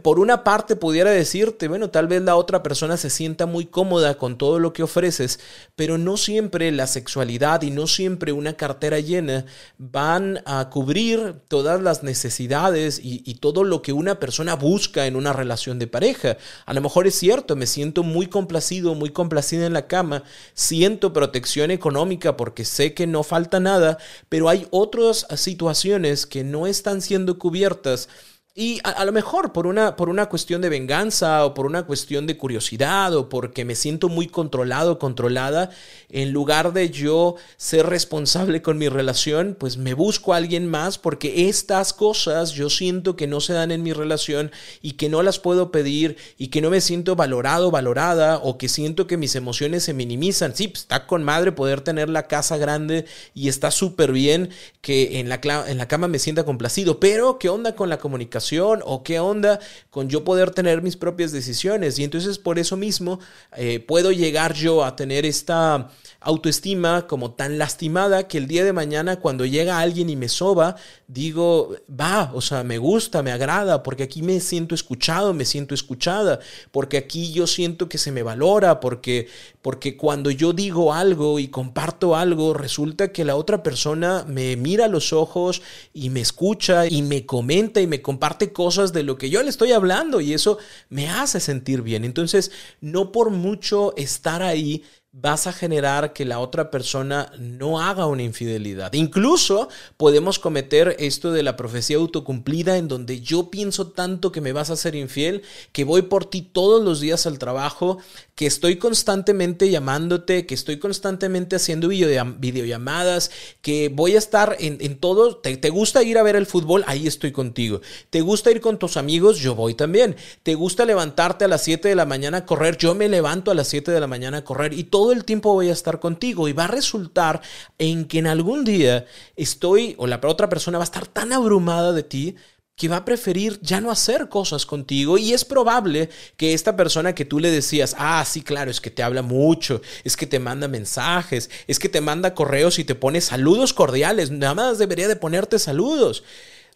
Por 0.00 0.20
una 0.20 0.42
parte 0.42 0.74
pudiera 0.74 1.10
decirte, 1.10 1.68
bueno, 1.68 1.90
tal 1.90 2.06
vez 2.06 2.22
la 2.22 2.36
otra 2.36 2.62
persona 2.62 2.96
se 2.96 3.10
sienta 3.10 3.44
muy 3.44 3.66
cómoda 3.66 4.16
con 4.16 4.38
todo 4.38 4.58
lo 4.58 4.72
que 4.72 4.82
ofreces, 4.82 5.38
pero 5.76 5.98
no 5.98 6.16
siempre 6.16 6.72
la 6.72 6.86
sexualidad 6.86 7.60
y 7.62 7.70
no 7.70 7.86
siempre 7.86 8.32
una 8.32 8.54
cartera 8.54 9.00
llena 9.00 9.44
van 9.76 10.40
a 10.46 10.70
cubrir 10.70 11.34
todas 11.48 11.82
las 11.82 12.02
necesidades 12.02 12.98
y, 12.98 13.22
y 13.26 13.34
todo 13.34 13.62
lo 13.62 13.82
que 13.82 13.92
una 13.92 14.18
persona 14.18 14.56
busca 14.56 15.06
en 15.06 15.14
una 15.14 15.34
relación 15.34 15.78
de 15.78 15.88
pareja. 15.88 16.38
A 16.64 16.72
lo 16.72 16.80
mejor 16.80 17.06
es 17.06 17.16
cierto, 17.16 17.54
me 17.54 17.66
siento 17.66 18.02
muy 18.02 18.28
complacido, 18.28 18.94
muy 18.94 19.10
complacida 19.10 19.66
en 19.66 19.74
la 19.74 19.88
cama, 19.88 20.22
siento 20.54 21.12
protección 21.12 21.70
económica 21.70 22.36
porque 22.38 22.64
sé 22.64 22.94
que 22.94 23.06
no 23.06 23.22
falta 23.22 23.60
nada, 23.60 23.98
pero 24.30 24.48
hay 24.48 24.66
otras 24.70 25.26
situaciones 25.34 25.82
que 26.26 26.44
no 26.44 26.66
están 26.66 27.00
siendo 27.02 27.38
cubiertas 27.38 28.08
y 28.54 28.80
a, 28.84 29.06
lo 29.06 29.12
mejor 29.12 29.54
por 29.54 29.66
una, 29.66 29.96
por 29.96 30.10
una 30.10 30.28
cuestión 30.28 30.60
de 30.60 30.68
venganza 30.68 31.46
o 31.46 31.54
por 31.54 31.64
una 31.64 31.84
cuestión 31.86 32.26
de 32.26 32.36
curiosidad 32.36 33.14
o 33.16 33.30
porque 33.30 33.64
me 33.64 33.74
siento 33.74 34.10
muy 34.10 34.26
controlado, 34.26 34.98
controlada, 34.98 35.70
en 36.10 36.32
lugar 36.32 36.74
de 36.74 36.90
yo 36.90 37.36
ser 37.56 37.86
responsable 37.86 38.60
con 38.60 38.76
mi 38.76 38.90
relación, 38.90 39.56
pues 39.58 39.78
me 39.78 39.94
busco 39.94 40.34
a 40.34 40.36
alguien 40.36 40.66
más 40.66 40.98
porque 40.98 41.48
estas 41.48 41.94
cosas 41.94 42.52
yo 42.52 42.68
siento 42.68 43.16
que 43.16 43.26
no 43.26 43.40
se 43.40 43.54
dan 43.54 43.70
en 43.70 43.82
mi 43.82 43.94
relación 43.94 44.52
y 44.82 44.92
que 44.92 45.08
no 45.08 45.22
las 45.22 45.38
puedo 45.38 45.70
pedir 45.70 46.18
y 46.36 46.48
que 46.48 46.60
no 46.60 46.68
me 46.68 46.82
siento 46.82 47.16
valorado, 47.16 47.70
valorada 47.70 48.36
o 48.36 48.58
que 48.58 48.68
siento 48.68 49.06
que 49.06 49.16
mis 49.16 49.34
emociones 49.34 49.84
se 49.84 49.94
minimizan. 49.94 50.54
Sí, 50.54 50.68
pues, 50.68 50.82
está 50.82 51.06
con 51.06 51.22
madre 51.22 51.52
poder 51.52 51.80
tener 51.80 52.10
la 52.10 52.28
casa 52.28 52.58
grande 52.58 53.06
y 53.34 53.48
está 53.48 53.70
súper 53.70 54.12
bien 54.12 54.50
que 54.82 55.20
en 55.20 55.30
la, 55.30 55.40
en 55.66 55.78
la 55.78 55.88
cama 55.88 56.06
me 56.06 56.18
sienta 56.18 56.44
complacido, 56.44 57.00
pero 57.00 57.38
¿qué 57.38 57.48
onda 57.48 57.74
con 57.74 57.88
la 57.88 57.96
comunicación? 57.96 58.41
O 58.84 59.02
qué 59.02 59.20
onda 59.20 59.60
con 59.90 60.08
yo 60.08 60.24
poder 60.24 60.50
tener 60.50 60.82
mis 60.82 60.96
propias 60.96 61.32
decisiones. 61.32 61.98
Y 61.98 62.04
entonces 62.04 62.38
por 62.38 62.58
eso 62.58 62.76
mismo 62.76 63.20
eh, 63.56 63.80
puedo 63.80 64.10
llegar 64.10 64.54
yo 64.54 64.84
a 64.84 64.96
tener 64.96 65.24
esta 65.24 65.90
autoestima 66.20 67.06
como 67.06 67.32
tan 67.32 67.58
lastimada 67.58 68.28
que 68.28 68.38
el 68.38 68.46
día 68.46 68.64
de 68.64 68.72
mañana 68.72 69.18
cuando 69.20 69.44
llega 69.44 69.80
alguien 69.80 70.08
y 70.08 70.16
me 70.16 70.28
soba, 70.28 70.76
digo, 71.08 71.76
va, 71.88 72.30
o 72.34 72.40
sea, 72.40 72.64
me 72.64 72.78
gusta, 72.78 73.22
me 73.22 73.32
agrada, 73.32 73.82
porque 73.82 74.04
aquí 74.04 74.22
me 74.22 74.40
siento 74.40 74.74
escuchado, 74.74 75.34
me 75.34 75.44
siento 75.44 75.74
escuchada, 75.74 76.40
porque 76.70 76.96
aquí 76.96 77.32
yo 77.32 77.46
siento 77.46 77.88
que 77.88 77.98
se 77.98 78.12
me 78.12 78.22
valora, 78.22 78.80
porque, 78.80 79.28
porque 79.60 79.96
cuando 79.96 80.30
yo 80.30 80.52
digo 80.52 80.92
algo 80.92 81.38
y 81.38 81.48
comparto 81.48 82.16
algo, 82.16 82.54
resulta 82.54 83.12
que 83.12 83.24
la 83.24 83.36
otra 83.36 83.62
persona 83.62 84.24
me 84.26 84.56
mira 84.56 84.86
a 84.86 84.88
los 84.88 85.12
ojos 85.12 85.62
y 85.92 86.10
me 86.10 86.20
escucha 86.20 86.86
y 86.86 87.02
me 87.02 87.26
comenta 87.26 87.80
y 87.80 87.86
me 87.86 88.00
comparte 88.00 88.31
cosas 88.52 88.92
de 88.92 89.02
lo 89.02 89.18
que 89.18 89.30
yo 89.30 89.42
le 89.42 89.50
estoy 89.50 89.72
hablando 89.72 90.20
y 90.20 90.32
eso 90.32 90.58
me 90.88 91.08
hace 91.08 91.40
sentir 91.40 91.82
bien. 91.82 92.04
Entonces, 92.04 92.50
no 92.80 93.12
por 93.12 93.30
mucho 93.30 93.94
estar 93.96 94.42
ahí, 94.42 94.84
vas 95.14 95.46
a 95.46 95.52
generar 95.52 96.14
que 96.14 96.24
la 96.24 96.38
otra 96.38 96.70
persona 96.70 97.30
no 97.38 97.82
haga 97.82 98.06
una 98.06 98.22
infidelidad. 98.22 98.94
Incluso 98.94 99.68
podemos 99.98 100.38
cometer 100.38 100.96
esto 100.98 101.32
de 101.32 101.42
la 101.42 101.54
profecía 101.54 101.98
autocumplida 101.98 102.78
en 102.78 102.88
donde 102.88 103.20
yo 103.20 103.50
pienso 103.50 103.88
tanto 103.88 104.32
que 104.32 104.40
me 104.40 104.52
vas 104.52 104.70
a 104.70 104.76
ser 104.76 104.94
infiel, 104.94 105.42
que 105.72 105.84
voy 105.84 106.00
por 106.00 106.24
ti 106.24 106.40
todos 106.40 106.82
los 106.82 107.00
días 107.00 107.26
al 107.26 107.38
trabajo, 107.38 107.98
que 108.34 108.46
estoy 108.46 108.76
constantemente 108.76 109.68
llamándote, 109.68 110.46
que 110.46 110.54
estoy 110.54 110.78
constantemente 110.78 111.56
haciendo 111.56 111.88
videollamadas, 111.88 113.30
que 113.60 113.90
voy 113.90 114.14
a 114.14 114.18
estar 114.18 114.56
en, 114.60 114.98
todo. 114.98 115.36
¿Te, 115.36 115.58
¿Te, 115.58 115.68
gusta 115.68 116.02
ir 116.02 116.16
a 116.16 116.22
ver 116.22 116.36
el 116.36 116.46
fútbol? 116.46 116.84
Ahí 116.86 117.06
estoy 117.06 117.32
contigo. 117.32 117.82
¿Te 118.08 118.22
gusta 118.22 118.50
ir 118.50 118.62
con 118.62 118.78
tus 118.78 118.96
amigos? 118.96 119.38
Yo 119.40 119.54
voy 119.54 119.74
también. 119.74 120.16
¿Te 120.42 120.54
gusta 120.54 120.86
levantarte 120.86 121.44
a 121.44 121.48
las 121.48 121.62
7 121.64 121.86
de 121.86 121.96
la 121.96 122.06
mañana 122.06 122.38
a 122.38 122.46
correr? 122.46 122.78
Yo 122.78 122.94
me 122.94 123.10
levanto 123.10 123.50
a 123.50 123.54
las 123.54 123.68
7 123.68 123.90
de 123.90 124.00
la 124.00 124.06
mañana 124.06 124.38
a 124.38 124.44
correr 124.44 124.72
y 124.72 124.84
todo 124.84 125.01
el 125.10 125.24
tiempo 125.24 125.52
voy 125.52 125.70
a 125.70 125.72
estar 125.72 125.98
contigo. 125.98 126.46
Y 126.46 126.52
va 126.52 126.64
a 126.64 126.68
resultar 126.68 127.40
en 127.78 128.04
que 128.04 128.20
en 128.20 128.28
algún 128.28 128.64
día 128.64 129.06
estoy 129.34 129.96
o 129.98 130.06
la 130.06 130.20
otra 130.22 130.48
persona 130.48 130.78
va 130.78 130.84
a 130.84 130.90
estar 130.92 131.08
tan 131.08 131.32
abrumada 131.32 131.92
de 131.92 132.04
ti 132.04 132.36
que 132.76 132.88
va 132.88 132.96
a 132.96 133.04
preferir 133.04 133.60
ya 133.60 133.80
no 133.80 133.90
hacer 133.90 134.28
cosas 134.28 134.64
contigo 134.66 135.18
y 135.18 135.32
es 135.32 135.44
probable 135.44 136.08
que 136.36 136.54
esta 136.54 136.74
persona 136.74 137.14
que 137.14 137.24
tú 137.24 137.38
le 137.38 137.50
decías, 137.50 137.94
ah, 137.98 138.24
sí, 138.26 138.42
claro, 138.42 138.70
es 138.70 138.80
que 138.80 138.90
te 138.90 139.02
habla 139.02 139.22
mucho, 139.22 139.82
es 140.04 140.16
que 140.16 140.26
te 140.26 140.38
manda 140.38 140.68
mensajes, 140.68 141.50
es 141.66 141.78
que 141.78 141.88
te 141.88 142.00
manda 142.00 142.34
correos 142.34 142.78
y 142.78 142.84
te 142.84 142.94
pone 142.94 143.20
saludos 143.20 143.72
cordiales, 143.72 144.30
nada 144.30 144.54
más 144.54 144.78
debería 144.78 145.06
de 145.06 145.16
ponerte 145.16 145.58
saludos. 145.58 146.24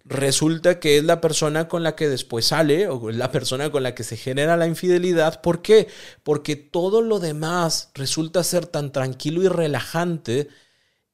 Resulta 0.08 0.78
que 0.78 0.98
es 0.98 1.04
la 1.04 1.20
persona 1.20 1.66
con 1.66 1.82
la 1.82 1.96
que 1.96 2.08
después 2.08 2.46
sale 2.46 2.86
o 2.86 3.10
la 3.10 3.32
persona 3.32 3.72
con 3.72 3.82
la 3.82 3.96
que 3.96 4.04
se 4.04 4.16
genera 4.16 4.56
la 4.56 4.68
infidelidad. 4.68 5.40
¿Por 5.40 5.62
qué? 5.62 5.88
Porque 6.22 6.54
todo 6.54 7.02
lo 7.02 7.18
demás 7.18 7.90
resulta 7.92 8.44
ser 8.44 8.66
tan 8.66 8.92
tranquilo 8.92 9.42
y 9.42 9.48
relajante 9.48 10.46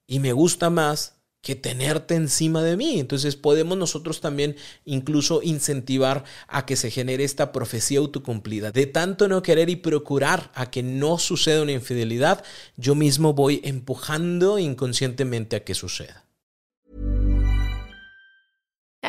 y 0.06 0.18
me 0.18 0.34
gusta 0.34 0.68
más 0.68 1.22
que 1.40 1.56
tenerte 1.56 2.16
encima 2.16 2.62
de 2.62 2.76
mí. 2.76 3.00
Entonces 3.00 3.34
podemos 3.34 3.78
nosotros 3.78 4.20
también 4.20 4.56
incluso 4.84 5.40
incentivar 5.42 6.25
a 6.46 6.66
que 6.66 6.76
se 6.76 6.90
genere 6.90 7.25
esta 7.25 7.50
profecía 7.50 7.99
autocumplida. 7.99 8.72
De 8.72 8.84
tanto 8.84 9.26
no 9.26 9.42
querer 9.42 9.70
y 9.70 9.76
procurar 9.76 10.52
a 10.54 10.70
que 10.70 10.82
no 10.82 11.18
suceda 11.18 11.62
una 11.62 11.72
infidelidad, 11.72 12.44
yo 12.76 12.94
mismo 12.94 13.32
voy 13.32 13.62
empujando 13.64 14.58
inconscientemente 14.58 15.56
a 15.56 15.64
que 15.64 15.75
suceda. 15.75 16.26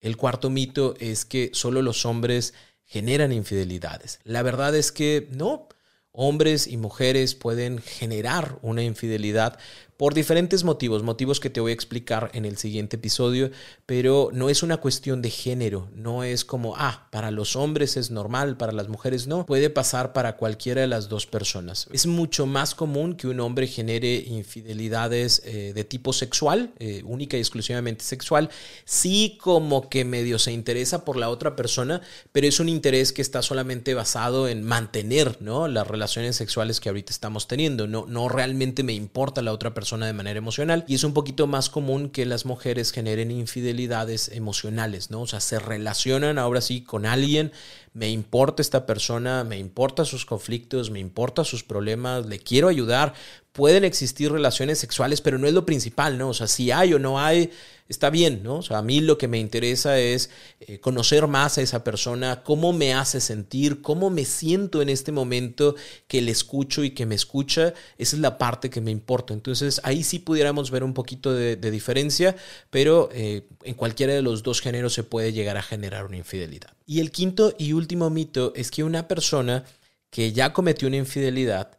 El 0.00 0.16
cuarto 0.16 0.50
mito 0.50 0.94
es 1.00 1.24
que 1.24 1.50
solo 1.52 1.82
los 1.82 2.06
hombres 2.06 2.54
generan 2.84 3.32
infidelidades. 3.32 4.20
La 4.24 4.42
verdad 4.42 4.74
es 4.74 4.92
que 4.92 5.28
no. 5.30 5.68
hombres 6.10 6.66
y 6.66 6.78
mujeres 6.78 7.34
pueden 7.36 7.78
generar 7.78 8.58
una 8.62 8.82
infidelidad 8.82 9.58
por 9.98 10.14
diferentes 10.14 10.62
motivos, 10.62 11.02
motivos 11.02 11.40
que 11.40 11.50
te 11.50 11.58
voy 11.58 11.72
a 11.72 11.74
explicar 11.74 12.30
en 12.32 12.44
el 12.44 12.56
siguiente 12.56 12.94
episodio, 12.94 13.50
pero 13.84 14.30
no 14.32 14.48
es 14.48 14.62
una 14.62 14.76
cuestión 14.76 15.22
de 15.22 15.30
género, 15.30 15.88
no 15.92 16.22
es 16.22 16.44
como, 16.44 16.76
ah, 16.76 17.08
para 17.10 17.32
los 17.32 17.56
hombres 17.56 17.96
es 17.96 18.12
normal, 18.12 18.56
para 18.56 18.70
las 18.70 18.86
mujeres 18.86 19.26
no, 19.26 19.44
puede 19.44 19.70
pasar 19.70 20.12
para 20.12 20.36
cualquiera 20.36 20.82
de 20.82 20.86
las 20.86 21.08
dos 21.08 21.26
personas. 21.26 21.88
Es 21.92 22.06
mucho 22.06 22.46
más 22.46 22.76
común 22.76 23.16
que 23.16 23.26
un 23.26 23.40
hombre 23.40 23.66
genere 23.66 24.14
infidelidades 24.14 25.42
eh, 25.44 25.72
de 25.74 25.82
tipo 25.82 26.12
sexual, 26.12 26.72
eh, 26.78 27.02
única 27.04 27.36
y 27.36 27.40
exclusivamente 27.40 28.04
sexual, 28.04 28.50
sí 28.84 29.36
como 29.42 29.88
que 29.88 30.04
medio 30.04 30.38
se 30.38 30.52
interesa 30.52 31.04
por 31.04 31.16
la 31.16 31.28
otra 31.28 31.56
persona, 31.56 32.02
pero 32.30 32.46
es 32.46 32.60
un 32.60 32.68
interés 32.68 33.12
que 33.12 33.22
está 33.22 33.42
solamente 33.42 33.94
basado 33.94 34.46
en 34.46 34.62
mantener, 34.62 35.38
¿no? 35.40 35.66
Las 35.66 35.88
relaciones 35.88 36.36
sexuales 36.36 36.78
que 36.78 36.88
ahorita 36.88 37.12
estamos 37.12 37.48
teniendo, 37.48 37.88
no, 37.88 38.06
no 38.06 38.28
realmente 38.28 38.84
me 38.84 38.92
importa 38.92 39.42
la 39.42 39.52
otra 39.52 39.74
persona 39.74 39.87
de 39.96 40.12
manera 40.12 40.38
emocional 40.38 40.84
y 40.86 40.94
es 40.94 41.04
un 41.04 41.14
poquito 41.14 41.46
más 41.46 41.70
común 41.70 42.10
que 42.10 42.26
las 42.26 42.44
mujeres 42.44 42.92
generen 42.92 43.30
infidelidades 43.30 44.28
emocionales, 44.28 45.10
¿no? 45.10 45.22
O 45.22 45.26
sea, 45.26 45.40
se 45.40 45.58
relacionan 45.58 46.38
ahora 46.38 46.60
sí 46.60 46.82
con 46.82 47.06
alguien, 47.06 47.52
me 47.94 48.10
importa 48.10 48.60
esta 48.60 48.84
persona, 48.86 49.44
me 49.44 49.58
importa 49.58 50.04
sus 50.04 50.26
conflictos, 50.26 50.90
me 50.90 51.00
importa 51.00 51.44
sus 51.44 51.64
problemas, 51.64 52.26
le 52.26 52.38
quiero 52.38 52.68
ayudar. 52.68 53.14
Pueden 53.58 53.82
existir 53.82 54.30
relaciones 54.30 54.78
sexuales, 54.78 55.20
pero 55.20 55.36
no 55.36 55.48
es 55.48 55.52
lo 55.52 55.66
principal, 55.66 56.16
¿no? 56.16 56.28
O 56.28 56.32
sea, 56.32 56.46
si 56.46 56.70
hay 56.70 56.94
o 56.94 57.00
no 57.00 57.18
hay, 57.18 57.50
está 57.88 58.08
bien, 58.08 58.44
¿no? 58.44 58.58
O 58.58 58.62
sea, 58.62 58.78
a 58.78 58.82
mí 58.82 59.00
lo 59.00 59.18
que 59.18 59.26
me 59.26 59.40
interesa 59.40 59.98
es 59.98 60.30
eh, 60.60 60.78
conocer 60.78 61.26
más 61.26 61.58
a 61.58 61.62
esa 61.62 61.82
persona, 61.82 62.44
cómo 62.44 62.72
me 62.72 62.94
hace 62.94 63.20
sentir, 63.20 63.82
cómo 63.82 64.10
me 64.10 64.24
siento 64.24 64.80
en 64.80 64.88
este 64.88 65.10
momento 65.10 65.74
que 66.06 66.22
le 66.22 66.30
escucho 66.30 66.84
y 66.84 66.90
que 66.90 67.04
me 67.04 67.16
escucha. 67.16 67.74
Esa 67.98 68.14
es 68.14 68.22
la 68.22 68.38
parte 68.38 68.70
que 68.70 68.80
me 68.80 68.92
importa. 68.92 69.34
Entonces, 69.34 69.80
ahí 69.82 70.04
sí 70.04 70.20
pudiéramos 70.20 70.70
ver 70.70 70.84
un 70.84 70.94
poquito 70.94 71.34
de, 71.34 71.56
diferencia, 71.56 72.36
pero 72.70 73.08
eh, 73.12 73.48
en 73.64 73.74
cualquiera 73.74 74.12
de 74.12 74.22
los 74.22 74.44
dos 74.44 74.60
géneros 74.60 74.92
se 74.92 75.02
puede 75.02 75.32
llegar 75.32 75.56
a 75.56 75.62
generar 75.62 76.04
una 76.04 76.16
infidelidad. 76.16 76.74
Y 76.86 77.00
el 77.00 77.10
quinto 77.10 77.52
y 77.58 77.72
último 77.72 78.08
mito 78.08 78.52
es 78.54 78.70
que 78.70 78.84
una 78.84 79.08
persona 79.08 79.64
que 80.10 80.32
ya 80.32 80.52
cometió 80.52 80.86
una 80.86 80.98
infidelidad 80.98 81.77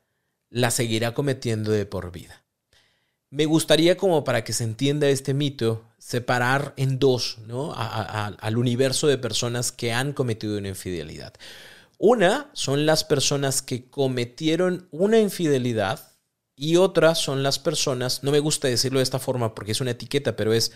la 0.50 0.72
seguirá 0.72 1.14
cometiendo 1.14 1.72
de 1.72 1.86
por 1.86 2.12
vida. 2.12 2.44
me 3.32 3.46
gustaría 3.46 3.96
como 3.96 4.24
para 4.24 4.44
que 4.44 4.54
se 4.54 4.64
entienda 4.64 5.08
este 5.08 5.34
mito, 5.36 5.86
separar 6.00 6.74
en 6.78 6.98
dos 6.98 7.38
¿no? 7.46 7.74
al 7.76 8.58
universo 8.58 9.08
de 9.08 9.20
personas 9.20 9.72
que 9.72 9.94
han 9.94 10.14
cometido 10.14 10.58
una 10.58 10.70
infidelidad. 10.70 11.34
Una 12.00 12.50
son 12.54 12.86
las 12.86 13.04
personas 13.04 13.62
que 13.62 13.90
cometieron 13.90 14.88
una 14.90 15.20
infidelidad 15.20 16.14
y 16.56 16.78
otra 16.78 17.14
son 17.14 17.44
las 17.44 17.60
personas, 17.60 18.24
no 18.24 18.32
me 18.32 18.40
gusta 18.40 18.68
decirlo 18.68 19.00
de 19.00 19.04
esta 19.04 19.20
forma 19.20 19.54
porque 19.54 19.74
es 19.74 19.82
una 19.82 19.92
etiqueta, 19.92 20.36
pero 20.36 20.54
es 20.54 20.72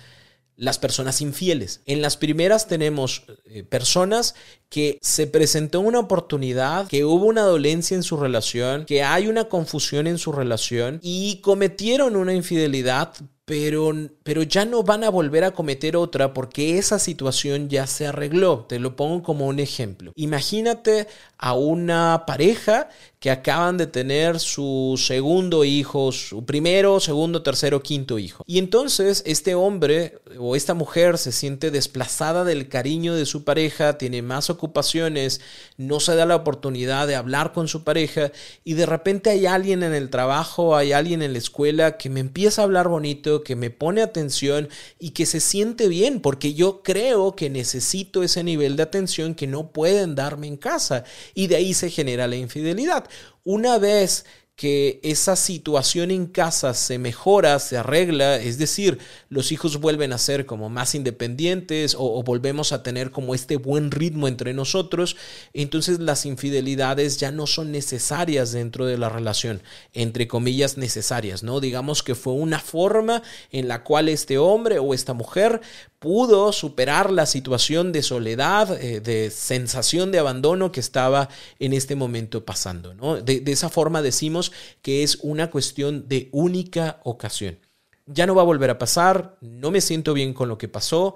las 0.55 0.77
personas 0.79 1.22
infieles. 1.22 1.81
En 1.86 2.01
las 2.01 2.17
primeras 2.17 2.67
tenemos 2.67 3.24
eh, 3.45 3.63
personas 3.63 4.36
que 4.69 4.98
se 5.01 5.27
presentó 5.27 5.81
una 5.81 6.00
oportunidad, 6.00 6.88
que 6.88 7.05
hubo 7.05 7.25
una 7.25 7.43
dolencia 7.43 7.95
en 7.95 8.03
su 8.03 8.17
relación, 8.17 8.86
que 8.86 9.03
hay 9.03 9.27
una 9.27 9.45
confusión 9.45 10.07
en 10.07 10.17
su 10.17 10.31
relación 10.31 11.00
y 11.01 11.41
cometieron 11.41 12.15
una 12.15 12.33
infidelidad, 12.33 13.13
pero, 13.45 13.91
pero 14.24 14.41
ya 14.41 14.65
no 14.65 14.83
van 14.83 15.03
a 15.03 15.10
volver 15.10 15.43
a 15.43 15.51
cometer 15.51 15.95
otra 15.95 16.33
porque 16.33 16.77
esa 16.77 16.98
situación 16.98 17.69
ya 17.69 17.86
se 17.88 18.07
arregló. 18.07 18.65
Te 18.67 18.79
lo 18.79 18.95
pongo 18.95 19.22
como 19.22 19.48
un 19.48 19.60
ejemplo. 19.60 20.12
Imagínate 20.15 21.07
a 21.38 21.53
una 21.53 22.24
pareja 22.25 22.89
que 23.23 23.31
acaban 23.31 23.77
de 23.77 23.87
tener 23.87 24.37
su 24.41 25.01
segundo 25.01 25.63
hijo, 25.63 26.11
su 26.11 26.43
primero, 26.43 26.99
segundo, 26.99 27.41
tercero, 27.41 27.81
quinto 27.81 28.19
hijo. 28.19 28.43
Y 28.45 28.57
entonces 28.57 29.23
este 29.25 29.55
hombre 29.55 30.19
o 30.37 30.57
esta 30.57 30.73
mujer 30.73 31.17
se 31.17 31.31
siente 31.31 31.71
desplazada 31.71 32.43
del 32.43 32.67
cariño 32.67 33.15
de 33.15 33.25
su 33.25 33.45
pareja, 33.45 33.97
tiene 33.97 34.21
más 34.21 34.49
ocupaciones, 34.49 35.39
no 35.77 36.01
se 36.01 36.15
da 36.15 36.25
la 36.25 36.35
oportunidad 36.35 37.07
de 37.07 37.15
hablar 37.15 37.53
con 37.53 37.69
su 37.69 37.85
pareja 37.85 38.33
y 38.65 38.73
de 38.73 38.85
repente 38.85 39.29
hay 39.29 39.45
alguien 39.45 39.83
en 39.83 39.93
el 39.93 40.09
trabajo, 40.09 40.75
hay 40.75 40.91
alguien 40.91 41.21
en 41.21 41.31
la 41.31 41.39
escuela 41.39 41.95
que 41.95 42.09
me 42.09 42.19
empieza 42.19 42.61
a 42.61 42.65
hablar 42.65 42.89
bonito, 42.89 43.41
que 43.41 43.55
me 43.55 43.69
pone 43.69 44.01
atención 44.01 44.67
y 44.99 45.11
que 45.11 45.25
se 45.25 45.39
siente 45.39 45.87
bien 45.87 46.19
porque 46.19 46.55
yo 46.55 46.81
creo 46.83 47.37
que 47.37 47.49
necesito 47.49 48.21
ese 48.21 48.43
nivel 48.43 48.75
de 48.75 48.83
atención 48.83 49.33
que 49.33 49.47
no 49.47 49.71
pueden 49.71 50.13
darme 50.13 50.47
en 50.47 50.57
casa 50.57 51.05
y 51.33 51.47
de 51.47 51.55
ahí 51.55 51.73
se 51.73 51.89
genera 51.89 52.27
la 52.27 52.35
infidelidad. 52.35 53.05
Una 53.43 53.77
vez 53.77 54.25
que 54.55 55.00
esa 55.01 55.36
situación 55.36 56.12
en 56.12 56.27
casa 56.27 56.75
se 56.75 57.00
mejora, 57.00 57.57
se 57.57 57.77
arregla, 57.77 58.36
es 58.36 58.60
decir, 58.60 59.00
los 59.29 59.51
hijos 59.51 59.79
vuelven 59.79 60.13
a 60.13 60.19
ser 60.19 60.45
como 60.45 60.69
más 60.69 60.93
independientes 60.93 61.95
o, 61.98 62.22
volvemos 62.22 62.72
a 62.72 62.83
tener 62.83 63.10
como 63.10 63.33
este 63.33 63.57
buen 63.57 63.89
ritmo 63.89 64.27
entre 64.27 64.53
nosotros, 64.53 65.15
entonces 65.53 66.00
las 66.00 66.27
infidelidades 66.27 67.17
ya 67.17 67.31
no 67.31 67.48
son 67.48 67.72
necesarias 67.72 68.51
dentro 68.51 68.86
de 68.86 69.00
la 69.00 69.10
relación, 69.10 69.63
entre 69.91 70.27
comillas 70.27 70.77
necesarias, 70.77 71.41
¿no? 71.41 71.60
Digamos 71.60 72.03
que 72.03 72.13
fue 72.13 72.33
una 72.33 72.60
forma 72.60 73.24
en 73.51 73.67
la 73.67 73.83
cual 73.83 74.07
este 74.07 74.38
hombre 74.38 74.77
o 74.77 74.93
esta 74.93 75.13
mujer 75.13 75.62
pudo 76.03 76.51
superar 76.51 77.12
la 77.12 77.25
situación 77.25 77.93
de 77.93 78.03
soledad, 78.03 78.77
eh, 78.83 79.00
de 79.00 79.31
sensación 79.31 80.12
de 80.12 80.19
abandono 80.19 80.69
que 80.69 80.81
estaba 80.81 81.29
en 81.60 81.72
este 81.72 81.95
momento 81.95 82.43
pasando. 82.43 82.93
¿no? 82.93 83.22
De, 83.22 83.39
de 83.39 83.51
esa 83.53 83.69
forma 83.69 84.01
decimos 84.01 84.42
que 84.81 85.03
es 85.03 85.17
una 85.21 85.50
cuestión 85.50 86.07
de 86.07 86.29
única 86.31 87.00
ocasión. 87.03 87.59
Ya 88.05 88.25
no 88.25 88.35
va 88.35 88.41
a 88.41 88.45
volver 88.45 88.69
a 88.69 88.77
pasar, 88.77 89.38
no 89.41 89.71
me 89.71 89.79
siento 89.79 90.13
bien 90.13 90.33
con 90.33 90.50
lo 90.50 90.57
que 90.57 90.67
pasó, 90.67 91.15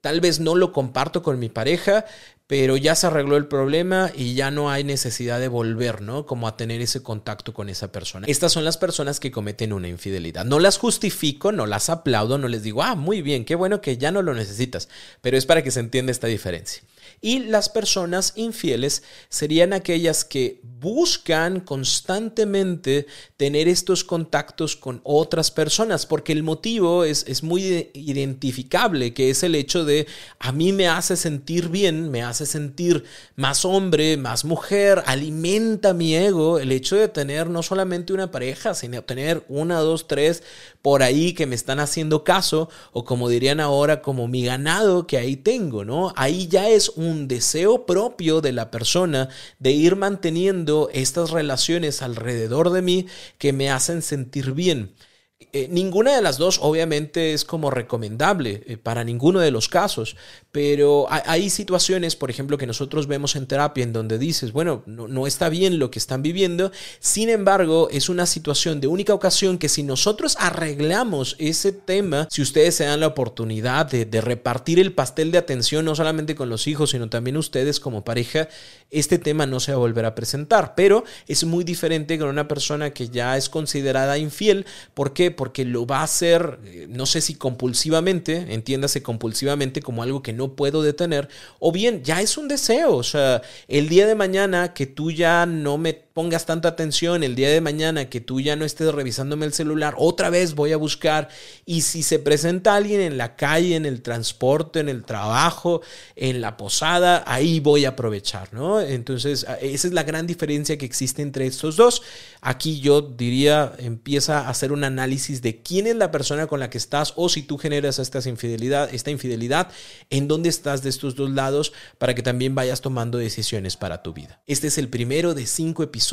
tal 0.00 0.20
vez 0.20 0.40
no 0.40 0.54
lo 0.54 0.72
comparto 0.72 1.22
con 1.22 1.38
mi 1.38 1.48
pareja, 1.48 2.04
pero 2.46 2.76
ya 2.76 2.94
se 2.94 3.08
arregló 3.08 3.36
el 3.36 3.48
problema 3.48 4.12
y 4.14 4.34
ya 4.34 4.50
no 4.50 4.70
hay 4.70 4.84
necesidad 4.84 5.40
de 5.40 5.48
volver, 5.48 6.00
¿no? 6.00 6.26
Como 6.26 6.46
a 6.46 6.56
tener 6.56 6.80
ese 6.80 7.02
contacto 7.02 7.52
con 7.52 7.68
esa 7.68 7.90
persona. 7.90 8.26
Estas 8.28 8.52
son 8.52 8.64
las 8.64 8.78
personas 8.78 9.18
que 9.18 9.32
cometen 9.32 9.72
una 9.72 9.88
infidelidad. 9.88 10.44
No 10.44 10.60
las 10.60 10.78
justifico, 10.78 11.50
no 11.50 11.66
las 11.66 11.90
aplaudo, 11.90 12.38
no 12.38 12.46
les 12.46 12.62
digo, 12.62 12.84
ah, 12.84 12.94
muy 12.94 13.20
bien, 13.20 13.44
qué 13.44 13.56
bueno 13.56 13.80
que 13.80 13.98
ya 13.98 14.12
no 14.12 14.22
lo 14.22 14.32
necesitas, 14.32 14.88
pero 15.22 15.36
es 15.36 15.44
para 15.44 15.62
que 15.62 15.72
se 15.72 15.80
entienda 15.80 16.12
esta 16.12 16.28
diferencia. 16.28 16.82
Y 17.20 17.40
las 17.40 17.68
personas 17.68 18.32
infieles 18.36 19.02
serían 19.28 19.72
aquellas 19.72 20.24
que 20.24 20.60
buscan 20.62 21.60
constantemente 21.60 23.06
tener 23.36 23.66
estos 23.66 24.04
contactos 24.04 24.76
con 24.76 25.00
otras 25.04 25.50
personas, 25.50 26.06
porque 26.06 26.32
el 26.32 26.42
motivo 26.42 27.04
es, 27.04 27.24
es 27.26 27.42
muy 27.42 27.90
identificable, 27.94 29.14
que 29.14 29.30
es 29.30 29.42
el 29.42 29.54
hecho 29.54 29.84
de 29.84 30.06
a 30.38 30.52
mí 30.52 30.72
me 30.72 30.88
hace 30.88 31.16
sentir 31.16 31.70
bien, 31.70 32.10
me 32.10 32.22
hace 32.22 32.46
sentir 32.46 33.04
más 33.34 33.64
hombre, 33.64 34.16
más 34.16 34.44
mujer, 34.44 35.02
alimenta 35.06 35.94
mi 35.94 36.14
ego 36.14 36.58
el 36.58 36.72
hecho 36.72 36.96
de 36.96 37.08
tener 37.08 37.48
no 37.48 37.62
solamente 37.62 38.12
una 38.12 38.30
pareja, 38.30 38.74
sino 38.74 39.02
tener 39.02 39.44
una, 39.48 39.80
dos, 39.80 40.06
tres 40.06 40.42
por 40.82 41.02
ahí 41.02 41.32
que 41.32 41.46
me 41.46 41.54
están 41.54 41.80
haciendo 41.80 42.22
caso, 42.22 42.68
o 42.92 43.04
como 43.04 43.28
dirían 43.28 43.60
ahora, 43.60 44.02
como 44.02 44.28
mi 44.28 44.44
ganado 44.44 45.06
que 45.06 45.18
ahí 45.18 45.36
tengo, 45.36 45.84
¿no? 45.84 46.12
Ahí 46.16 46.46
ya 46.46 46.68
es 46.68 46.90
un 46.90 47.05
deseo 47.28 47.86
propio 47.86 48.40
de 48.40 48.52
la 48.52 48.70
persona 48.70 49.28
de 49.58 49.72
ir 49.72 49.96
manteniendo 49.96 50.90
estas 50.92 51.30
relaciones 51.30 52.02
alrededor 52.02 52.70
de 52.70 52.82
mí 52.82 53.06
que 53.38 53.52
me 53.52 53.70
hacen 53.70 54.02
sentir 54.02 54.52
bien. 54.52 54.92
Eh, 55.38 55.68
ninguna 55.70 56.16
de 56.16 56.22
las 56.22 56.38
dos 56.38 56.58
obviamente 56.62 57.34
es 57.34 57.44
como 57.44 57.70
recomendable 57.70 58.62
eh, 58.66 58.78
para 58.78 59.04
ninguno 59.04 59.38
de 59.38 59.50
los 59.50 59.68
casos, 59.68 60.16
pero 60.50 61.08
hay, 61.10 61.50
situaciones, 61.50 62.16
por 62.16 62.30
ejemplo, 62.30 62.56
que 62.56 62.66
nosotros 62.66 63.06
vemos 63.06 63.36
en 63.36 63.46
terapia 63.46 63.84
en 63.84 63.92
donde 63.92 64.18
dices, 64.18 64.52
bueno, 64.52 64.82
no, 64.86 65.26
está 65.26 65.50
bien 65.50 65.78
lo 65.78 65.90
que 65.90 65.98
están 65.98 66.22
viviendo, 66.22 66.72
sin 67.00 67.28
embargo, 67.28 67.88
es 67.90 68.08
una 68.08 68.24
situación 68.24 68.80
de 68.80 68.86
única 68.86 69.12
ocasión 69.12 69.58
que 69.58 69.68
si 69.68 69.82
nosotros 69.82 70.38
arreglamos 70.40 71.36
ese 71.38 71.70
tema, 71.70 72.28
si 72.30 72.40
ustedes 72.40 72.76
se 72.76 72.84
dan 72.84 73.00
la 73.00 73.08
oportunidad 73.08 73.84
de, 73.84 74.06
de 74.06 74.22
repartir 74.22 74.78
el 74.78 74.94
pastel 74.94 75.32
de 75.32 75.38
atención, 75.38 75.84
no 75.84 75.94
solamente 75.94 76.34
con 76.34 76.48
los 76.48 76.66
hijos, 76.66 76.92
sino 76.92 77.10
también 77.10 77.36
ustedes 77.36 77.78
como 77.78 78.04
pareja, 78.04 78.48
este 78.90 79.18
tema 79.18 79.44
no 79.44 79.60
se 79.60 79.72
va 79.72 79.76
a 79.76 79.80
volver 79.80 80.06
a 80.06 80.14
presentar, 80.14 80.74
pero 80.74 81.04
es 81.28 81.44
muy 81.44 81.62
diferente 81.62 82.18
con 82.18 82.28
una 82.28 82.48
persona 82.48 82.90
que 82.90 83.10
ya 83.10 83.36
es 83.36 83.50
considerada 83.50 84.16
infiel, 84.16 84.64
¿por 84.94 85.12
Porque 85.30 85.64
lo 85.64 85.86
va 85.86 86.00
a 86.00 86.04
hacer, 86.04 86.58
eh, 86.64 86.86
no 86.88 87.06
sé 87.06 87.20
si 87.20 87.34
compulsivamente, 87.34 88.54
entiéndase 88.54 89.02
compulsivamente 89.02 89.82
como 89.82 90.02
algo 90.02 90.22
que 90.22 90.32
no 90.32 90.54
puedo 90.54 90.82
detener, 90.82 91.28
o 91.58 91.72
bien 91.72 92.02
ya 92.04 92.20
es 92.20 92.36
un 92.36 92.48
deseo, 92.48 92.96
o 92.96 93.02
sea, 93.02 93.42
el 93.68 93.88
día 93.88 94.06
de 94.06 94.14
mañana 94.14 94.74
que 94.74 94.86
tú 94.86 95.10
ya 95.10 95.46
no 95.46 95.78
me 95.78 96.05
pongas 96.16 96.46
tanta 96.46 96.68
atención, 96.68 97.22
el 97.22 97.34
día 97.34 97.50
de 97.50 97.60
mañana 97.60 98.08
que 98.08 98.22
tú 98.22 98.40
ya 98.40 98.56
no 98.56 98.64
estés 98.64 98.90
revisándome 98.94 99.44
el 99.44 99.52
celular, 99.52 99.94
otra 99.98 100.30
vez 100.30 100.54
voy 100.54 100.72
a 100.72 100.78
buscar, 100.78 101.28
y 101.66 101.82
si 101.82 102.02
se 102.02 102.18
presenta 102.18 102.74
alguien 102.74 103.02
en 103.02 103.18
la 103.18 103.36
calle, 103.36 103.76
en 103.76 103.84
el 103.84 104.00
transporte, 104.00 104.80
en 104.80 104.88
el 104.88 105.04
trabajo, 105.04 105.82
en 106.14 106.40
la 106.40 106.56
posada, 106.56 107.22
ahí 107.26 107.60
voy 107.60 107.84
a 107.84 107.90
aprovechar, 107.90 108.54
¿no? 108.54 108.80
Entonces, 108.80 109.44
esa 109.60 109.88
es 109.88 109.92
la 109.92 110.04
gran 110.04 110.26
diferencia 110.26 110.78
que 110.78 110.86
existe 110.86 111.20
entre 111.20 111.46
estos 111.46 111.76
dos. 111.76 112.00
Aquí 112.40 112.80
yo 112.80 113.02
diría, 113.02 113.74
empieza 113.76 114.38
a 114.38 114.48
hacer 114.48 114.72
un 114.72 114.84
análisis 114.84 115.42
de 115.42 115.60
quién 115.60 115.86
es 115.86 115.96
la 115.96 116.10
persona 116.10 116.46
con 116.46 116.60
la 116.60 116.70
que 116.70 116.78
estás 116.78 117.12
o 117.16 117.28
si 117.28 117.42
tú 117.42 117.58
generas 117.58 117.98
esta 117.98 118.26
infidelidad, 118.26 118.88
esta 118.94 119.10
infidelidad, 119.10 119.70
en 120.08 120.28
dónde 120.28 120.48
estás 120.48 120.82
de 120.82 120.88
estos 120.88 121.14
dos 121.14 121.28
lados 121.28 121.74
para 121.98 122.14
que 122.14 122.22
también 122.22 122.54
vayas 122.54 122.80
tomando 122.80 123.18
decisiones 123.18 123.76
para 123.76 124.02
tu 124.02 124.14
vida. 124.14 124.40
Este 124.46 124.68
es 124.68 124.78
el 124.78 124.88
primero 124.88 125.34
de 125.34 125.46
cinco 125.46 125.82
episodios. 125.82 126.05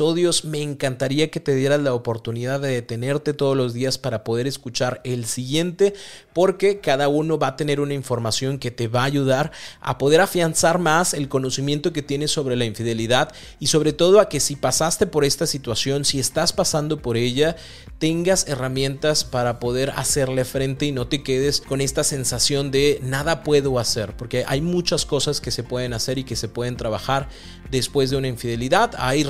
Me 0.44 0.60
encantaría 0.60 1.30
que 1.30 1.38
te 1.38 1.54
dieras 1.54 1.80
la 1.80 1.94
oportunidad 1.94 2.60
de 2.60 2.68
detenerte 2.68 3.32
todos 3.32 3.56
los 3.56 3.74
días 3.74 3.96
para 3.96 4.24
poder 4.24 4.46
escuchar 4.46 5.00
el 5.04 5.24
siguiente, 5.24 5.94
porque 6.32 6.80
cada 6.80 7.08
uno 7.08 7.38
va 7.38 7.48
a 7.48 7.56
tener 7.56 7.78
una 7.78 7.94
información 7.94 8.58
que 8.58 8.72
te 8.72 8.88
va 8.88 9.02
a 9.02 9.04
ayudar 9.04 9.52
a 9.80 9.98
poder 9.98 10.20
afianzar 10.20 10.78
más 10.78 11.14
el 11.14 11.28
conocimiento 11.28 11.92
que 11.92 12.02
tienes 12.02 12.32
sobre 12.32 12.56
la 12.56 12.64
infidelidad 12.64 13.32
y 13.60 13.68
sobre 13.68 13.92
todo 13.92 14.18
a 14.18 14.28
que 14.28 14.40
si 14.40 14.56
pasaste 14.56 15.06
por 15.06 15.24
esta 15.24 15.46
situación, 15.46 16.04
si 16.04 16.18
estás 16.18 16.52
pasando 16.52 17.00
por 17.00 17.16
ella, 17.16 17.54
tengas 17.98 18.48
herramientas 18.48 19.24
para 19.24 19.60
poder 19.60 19.90
hacerle 19.90 20.44
frente 20.44 20.86
y 20.86 20.92
no 20.92 21.06
te 21.06 21.22
quedes 21.22 21.60
con 21.60 21.80
esta 21.80 22.02
sensación 22.02 22.70
de 22.70 22.98
nada 23.02 23.44
puedo 23.44 23.78
hacer, 23.78 24.16
porque 24.16 24.44
hay 24.48 24.60
muchas 24.60 25.06
cosas 25.06 25.40
que 25.40 25.50
se 25.50 25.62
pueden 25.62 25.92
hacer 25.92 26.18
y 26.18 26.24
que 26.24 26.36
se 26.36 26.48
pueden 26.48 26.76
trabajar 26.76 27.28
después 27.70 28.10
de 28.10 28.16
una 28.16 28.28
infidelidad. 28.28 28.92
Hay 28.98 29.22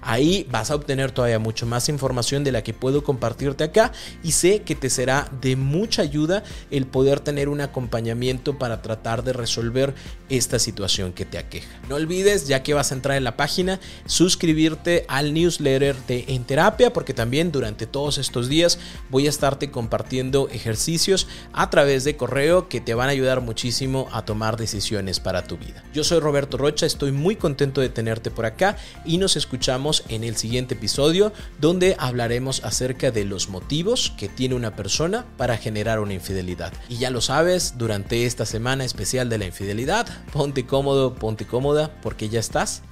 Ahí 0.00 0.46
vas 0.50 0.70
a 0.70 0.74
obtener 0.74 1.12
todavía 1.12 1.38
mucho 1.38 1.66
más 1.66 1.88
información 1.88 2.44
de 2.44 2.52
la 2.52 2.62
que 2.62 2.74
puedo 2.74 3.02
compartirte 3.02 3.64
acá 3.64 3.92
y 4.22 4.32
sé 4.32 4.62
que 4.62 4.74
te 4.74 4.90
será 4.90 5.28
de 5.40 5.56
mucha 5.56 6.02
ayuda 6.02 6.42
el 6.70 6.86
poder 6.86 7.20
tener 7.20 7.48
un 7.48 7.60
acompañamiento 7.60 8.58
para 8.58 8.82
tratar 8.82 9.22
de 9.24 9.32
resolver 9.32 9.94
esta 10.28 10.58
situación 10.58 11.12
que 11.12 11.24
te 11.24 11.38
aqueja. 11.38 11.68
No 11.88 11.96
olvides, 11.96 12.46
ya 12.46 12.62
que 12.62 12.74
vas 12.74 12.92
a 12.92 12.94
entrar 12.94 13.16
en 13.16 13.24
la 13.24 13.36
página, 13.36 13.80
suscribirte 14.06 15.04
al 15.08 15.34
newsletter 15.34 15.96
de 16.06 16.24
En 16.28 16.44
Terapia 16.44 16.92
porque 16.92 17.14
también 17.14 17.52
durante 17.52 17.86
todos 17.86 18.18
estos 18.18 18.48
días 18.48 18.78
voy 19.10 19.26
a 19.26 19.30
estarte 19.30 19.70
compartiendo 19.70 20.48
ejercicios 20.50 21.26
a 21.52 21.70
través 21.70 22.04
de 22.04 22.16
correo 22.16 22.68
que 22.68 22.80
te 22.80 22.94
van 22.94 23.08
a 23.08 23.12
ayudar 23.12 23.40
muchísimo 23.40 24.08
a 24.12 24.24
tomar 24.24 24.56
decisiones 24.56 25.20
para 25.20 25.44
tu 25.44 25.56
vida. 25.56 25.82
Yo 25.92 26.04
soy 26.04 26.20
Roberto 26.20 26.56
Rocha, 26.56 26.86
estoy 26.86 27.12
muy 27.12 27.36
contento 27.36 27.80
de 27.80 27.88
tenerte 27.88 28.30
por 28.30 28.46
acá 28.46 28.76
y 29.04 29.18
nos 29.18 29.36
escuchamos 29.36 30.04
en 30.08 30.24
el 30.24 30.36
siguiente 30.36 30.74
episodio 30.74 31.32
donde 31.60 31.96
hablaremos 31.98 32.64
acerca 32.64 33.10
de 33.10 33.24
los 33.24 33.48
motivos 33.48 34.12
que 34.16 34.28
tiene 34.28 34.54
una 34.54 34.76
persona 34.76 35.26
para 35.36 35.56
generar 35.56 36.00
una 36.00 36.14
infidelidad. 36.14 36.72
Y 36.88 36.98
ya 36.98 37.10
lo 37.10 37.20
sabes, 37.20 37.74
durante 37.78 38.26
esta 38.26 38.46
semana 38.46 38.84
especial 38.84 39.28
de 39.28 39.38
la 39.38 39.46
infidelidad, 39.46 40.06
ponte 40.32 40.66
cómodo, 40.66 41.14
ponte 41.14 41.44
cómoda 41.44 41.90
porque 42.02 42.28
ya 42.28 42.40
estás 42.40 42.82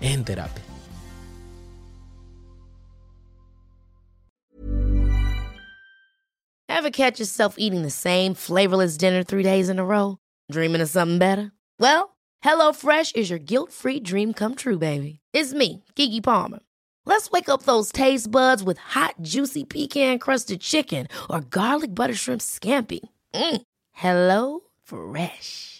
en 0.00 0.24
terapia. 0.24 0.64
Ever 6.68 6.90
catch 6.90 7.20
yourself 7.20 7.56
eating 7.58 7.82
the 7.82 7.90
same 7.90 8.32
flavorless 8.32 8.96
dinner 8.96 9.22
three 9.22 9.42
days 9.42 9.68
in 9.68 9.78
a 9.78 9.84
row? 9.84 10.16
Dreaming 10.50 10.80
of 10.80 10.88
something 10.88 11.18
better? 11.18 11.52
Well, 11.78 12.16
HelloFresh 12.42 13.16
is 13.16 13.28
your 13.28 13.38
guilt-free 13.38 14.00
dream 14.00 14.32
come 14.32 14.54
true, 14.54 14.78
baby. 14.78 15.20
It's 15.34 15.52
me, 15.52 15.84
Kiki 15.94 16.22
Palmer. 16.22 16.60
Let's 17.04 17.30
wake 17.30 17.48
up 17.48 17.64
those 17.64 17.92
taste 17.92 18.30
buds 18.30 18.62
with 18.62 18.78
hot, 18.78 19.16
juicy 19.20 19.64
pecan-crusted 19.64 20.60
chicken 20.60 21.08
or 21.28 21.40
garlic 21.40 21.94
butter 21.94 22.14
shrimp 22.14 22.40
scampi. 22.40 23.00
Mm. 23.34 23.62
Hello 23.92 24.60
Fresh. 24.82 25.79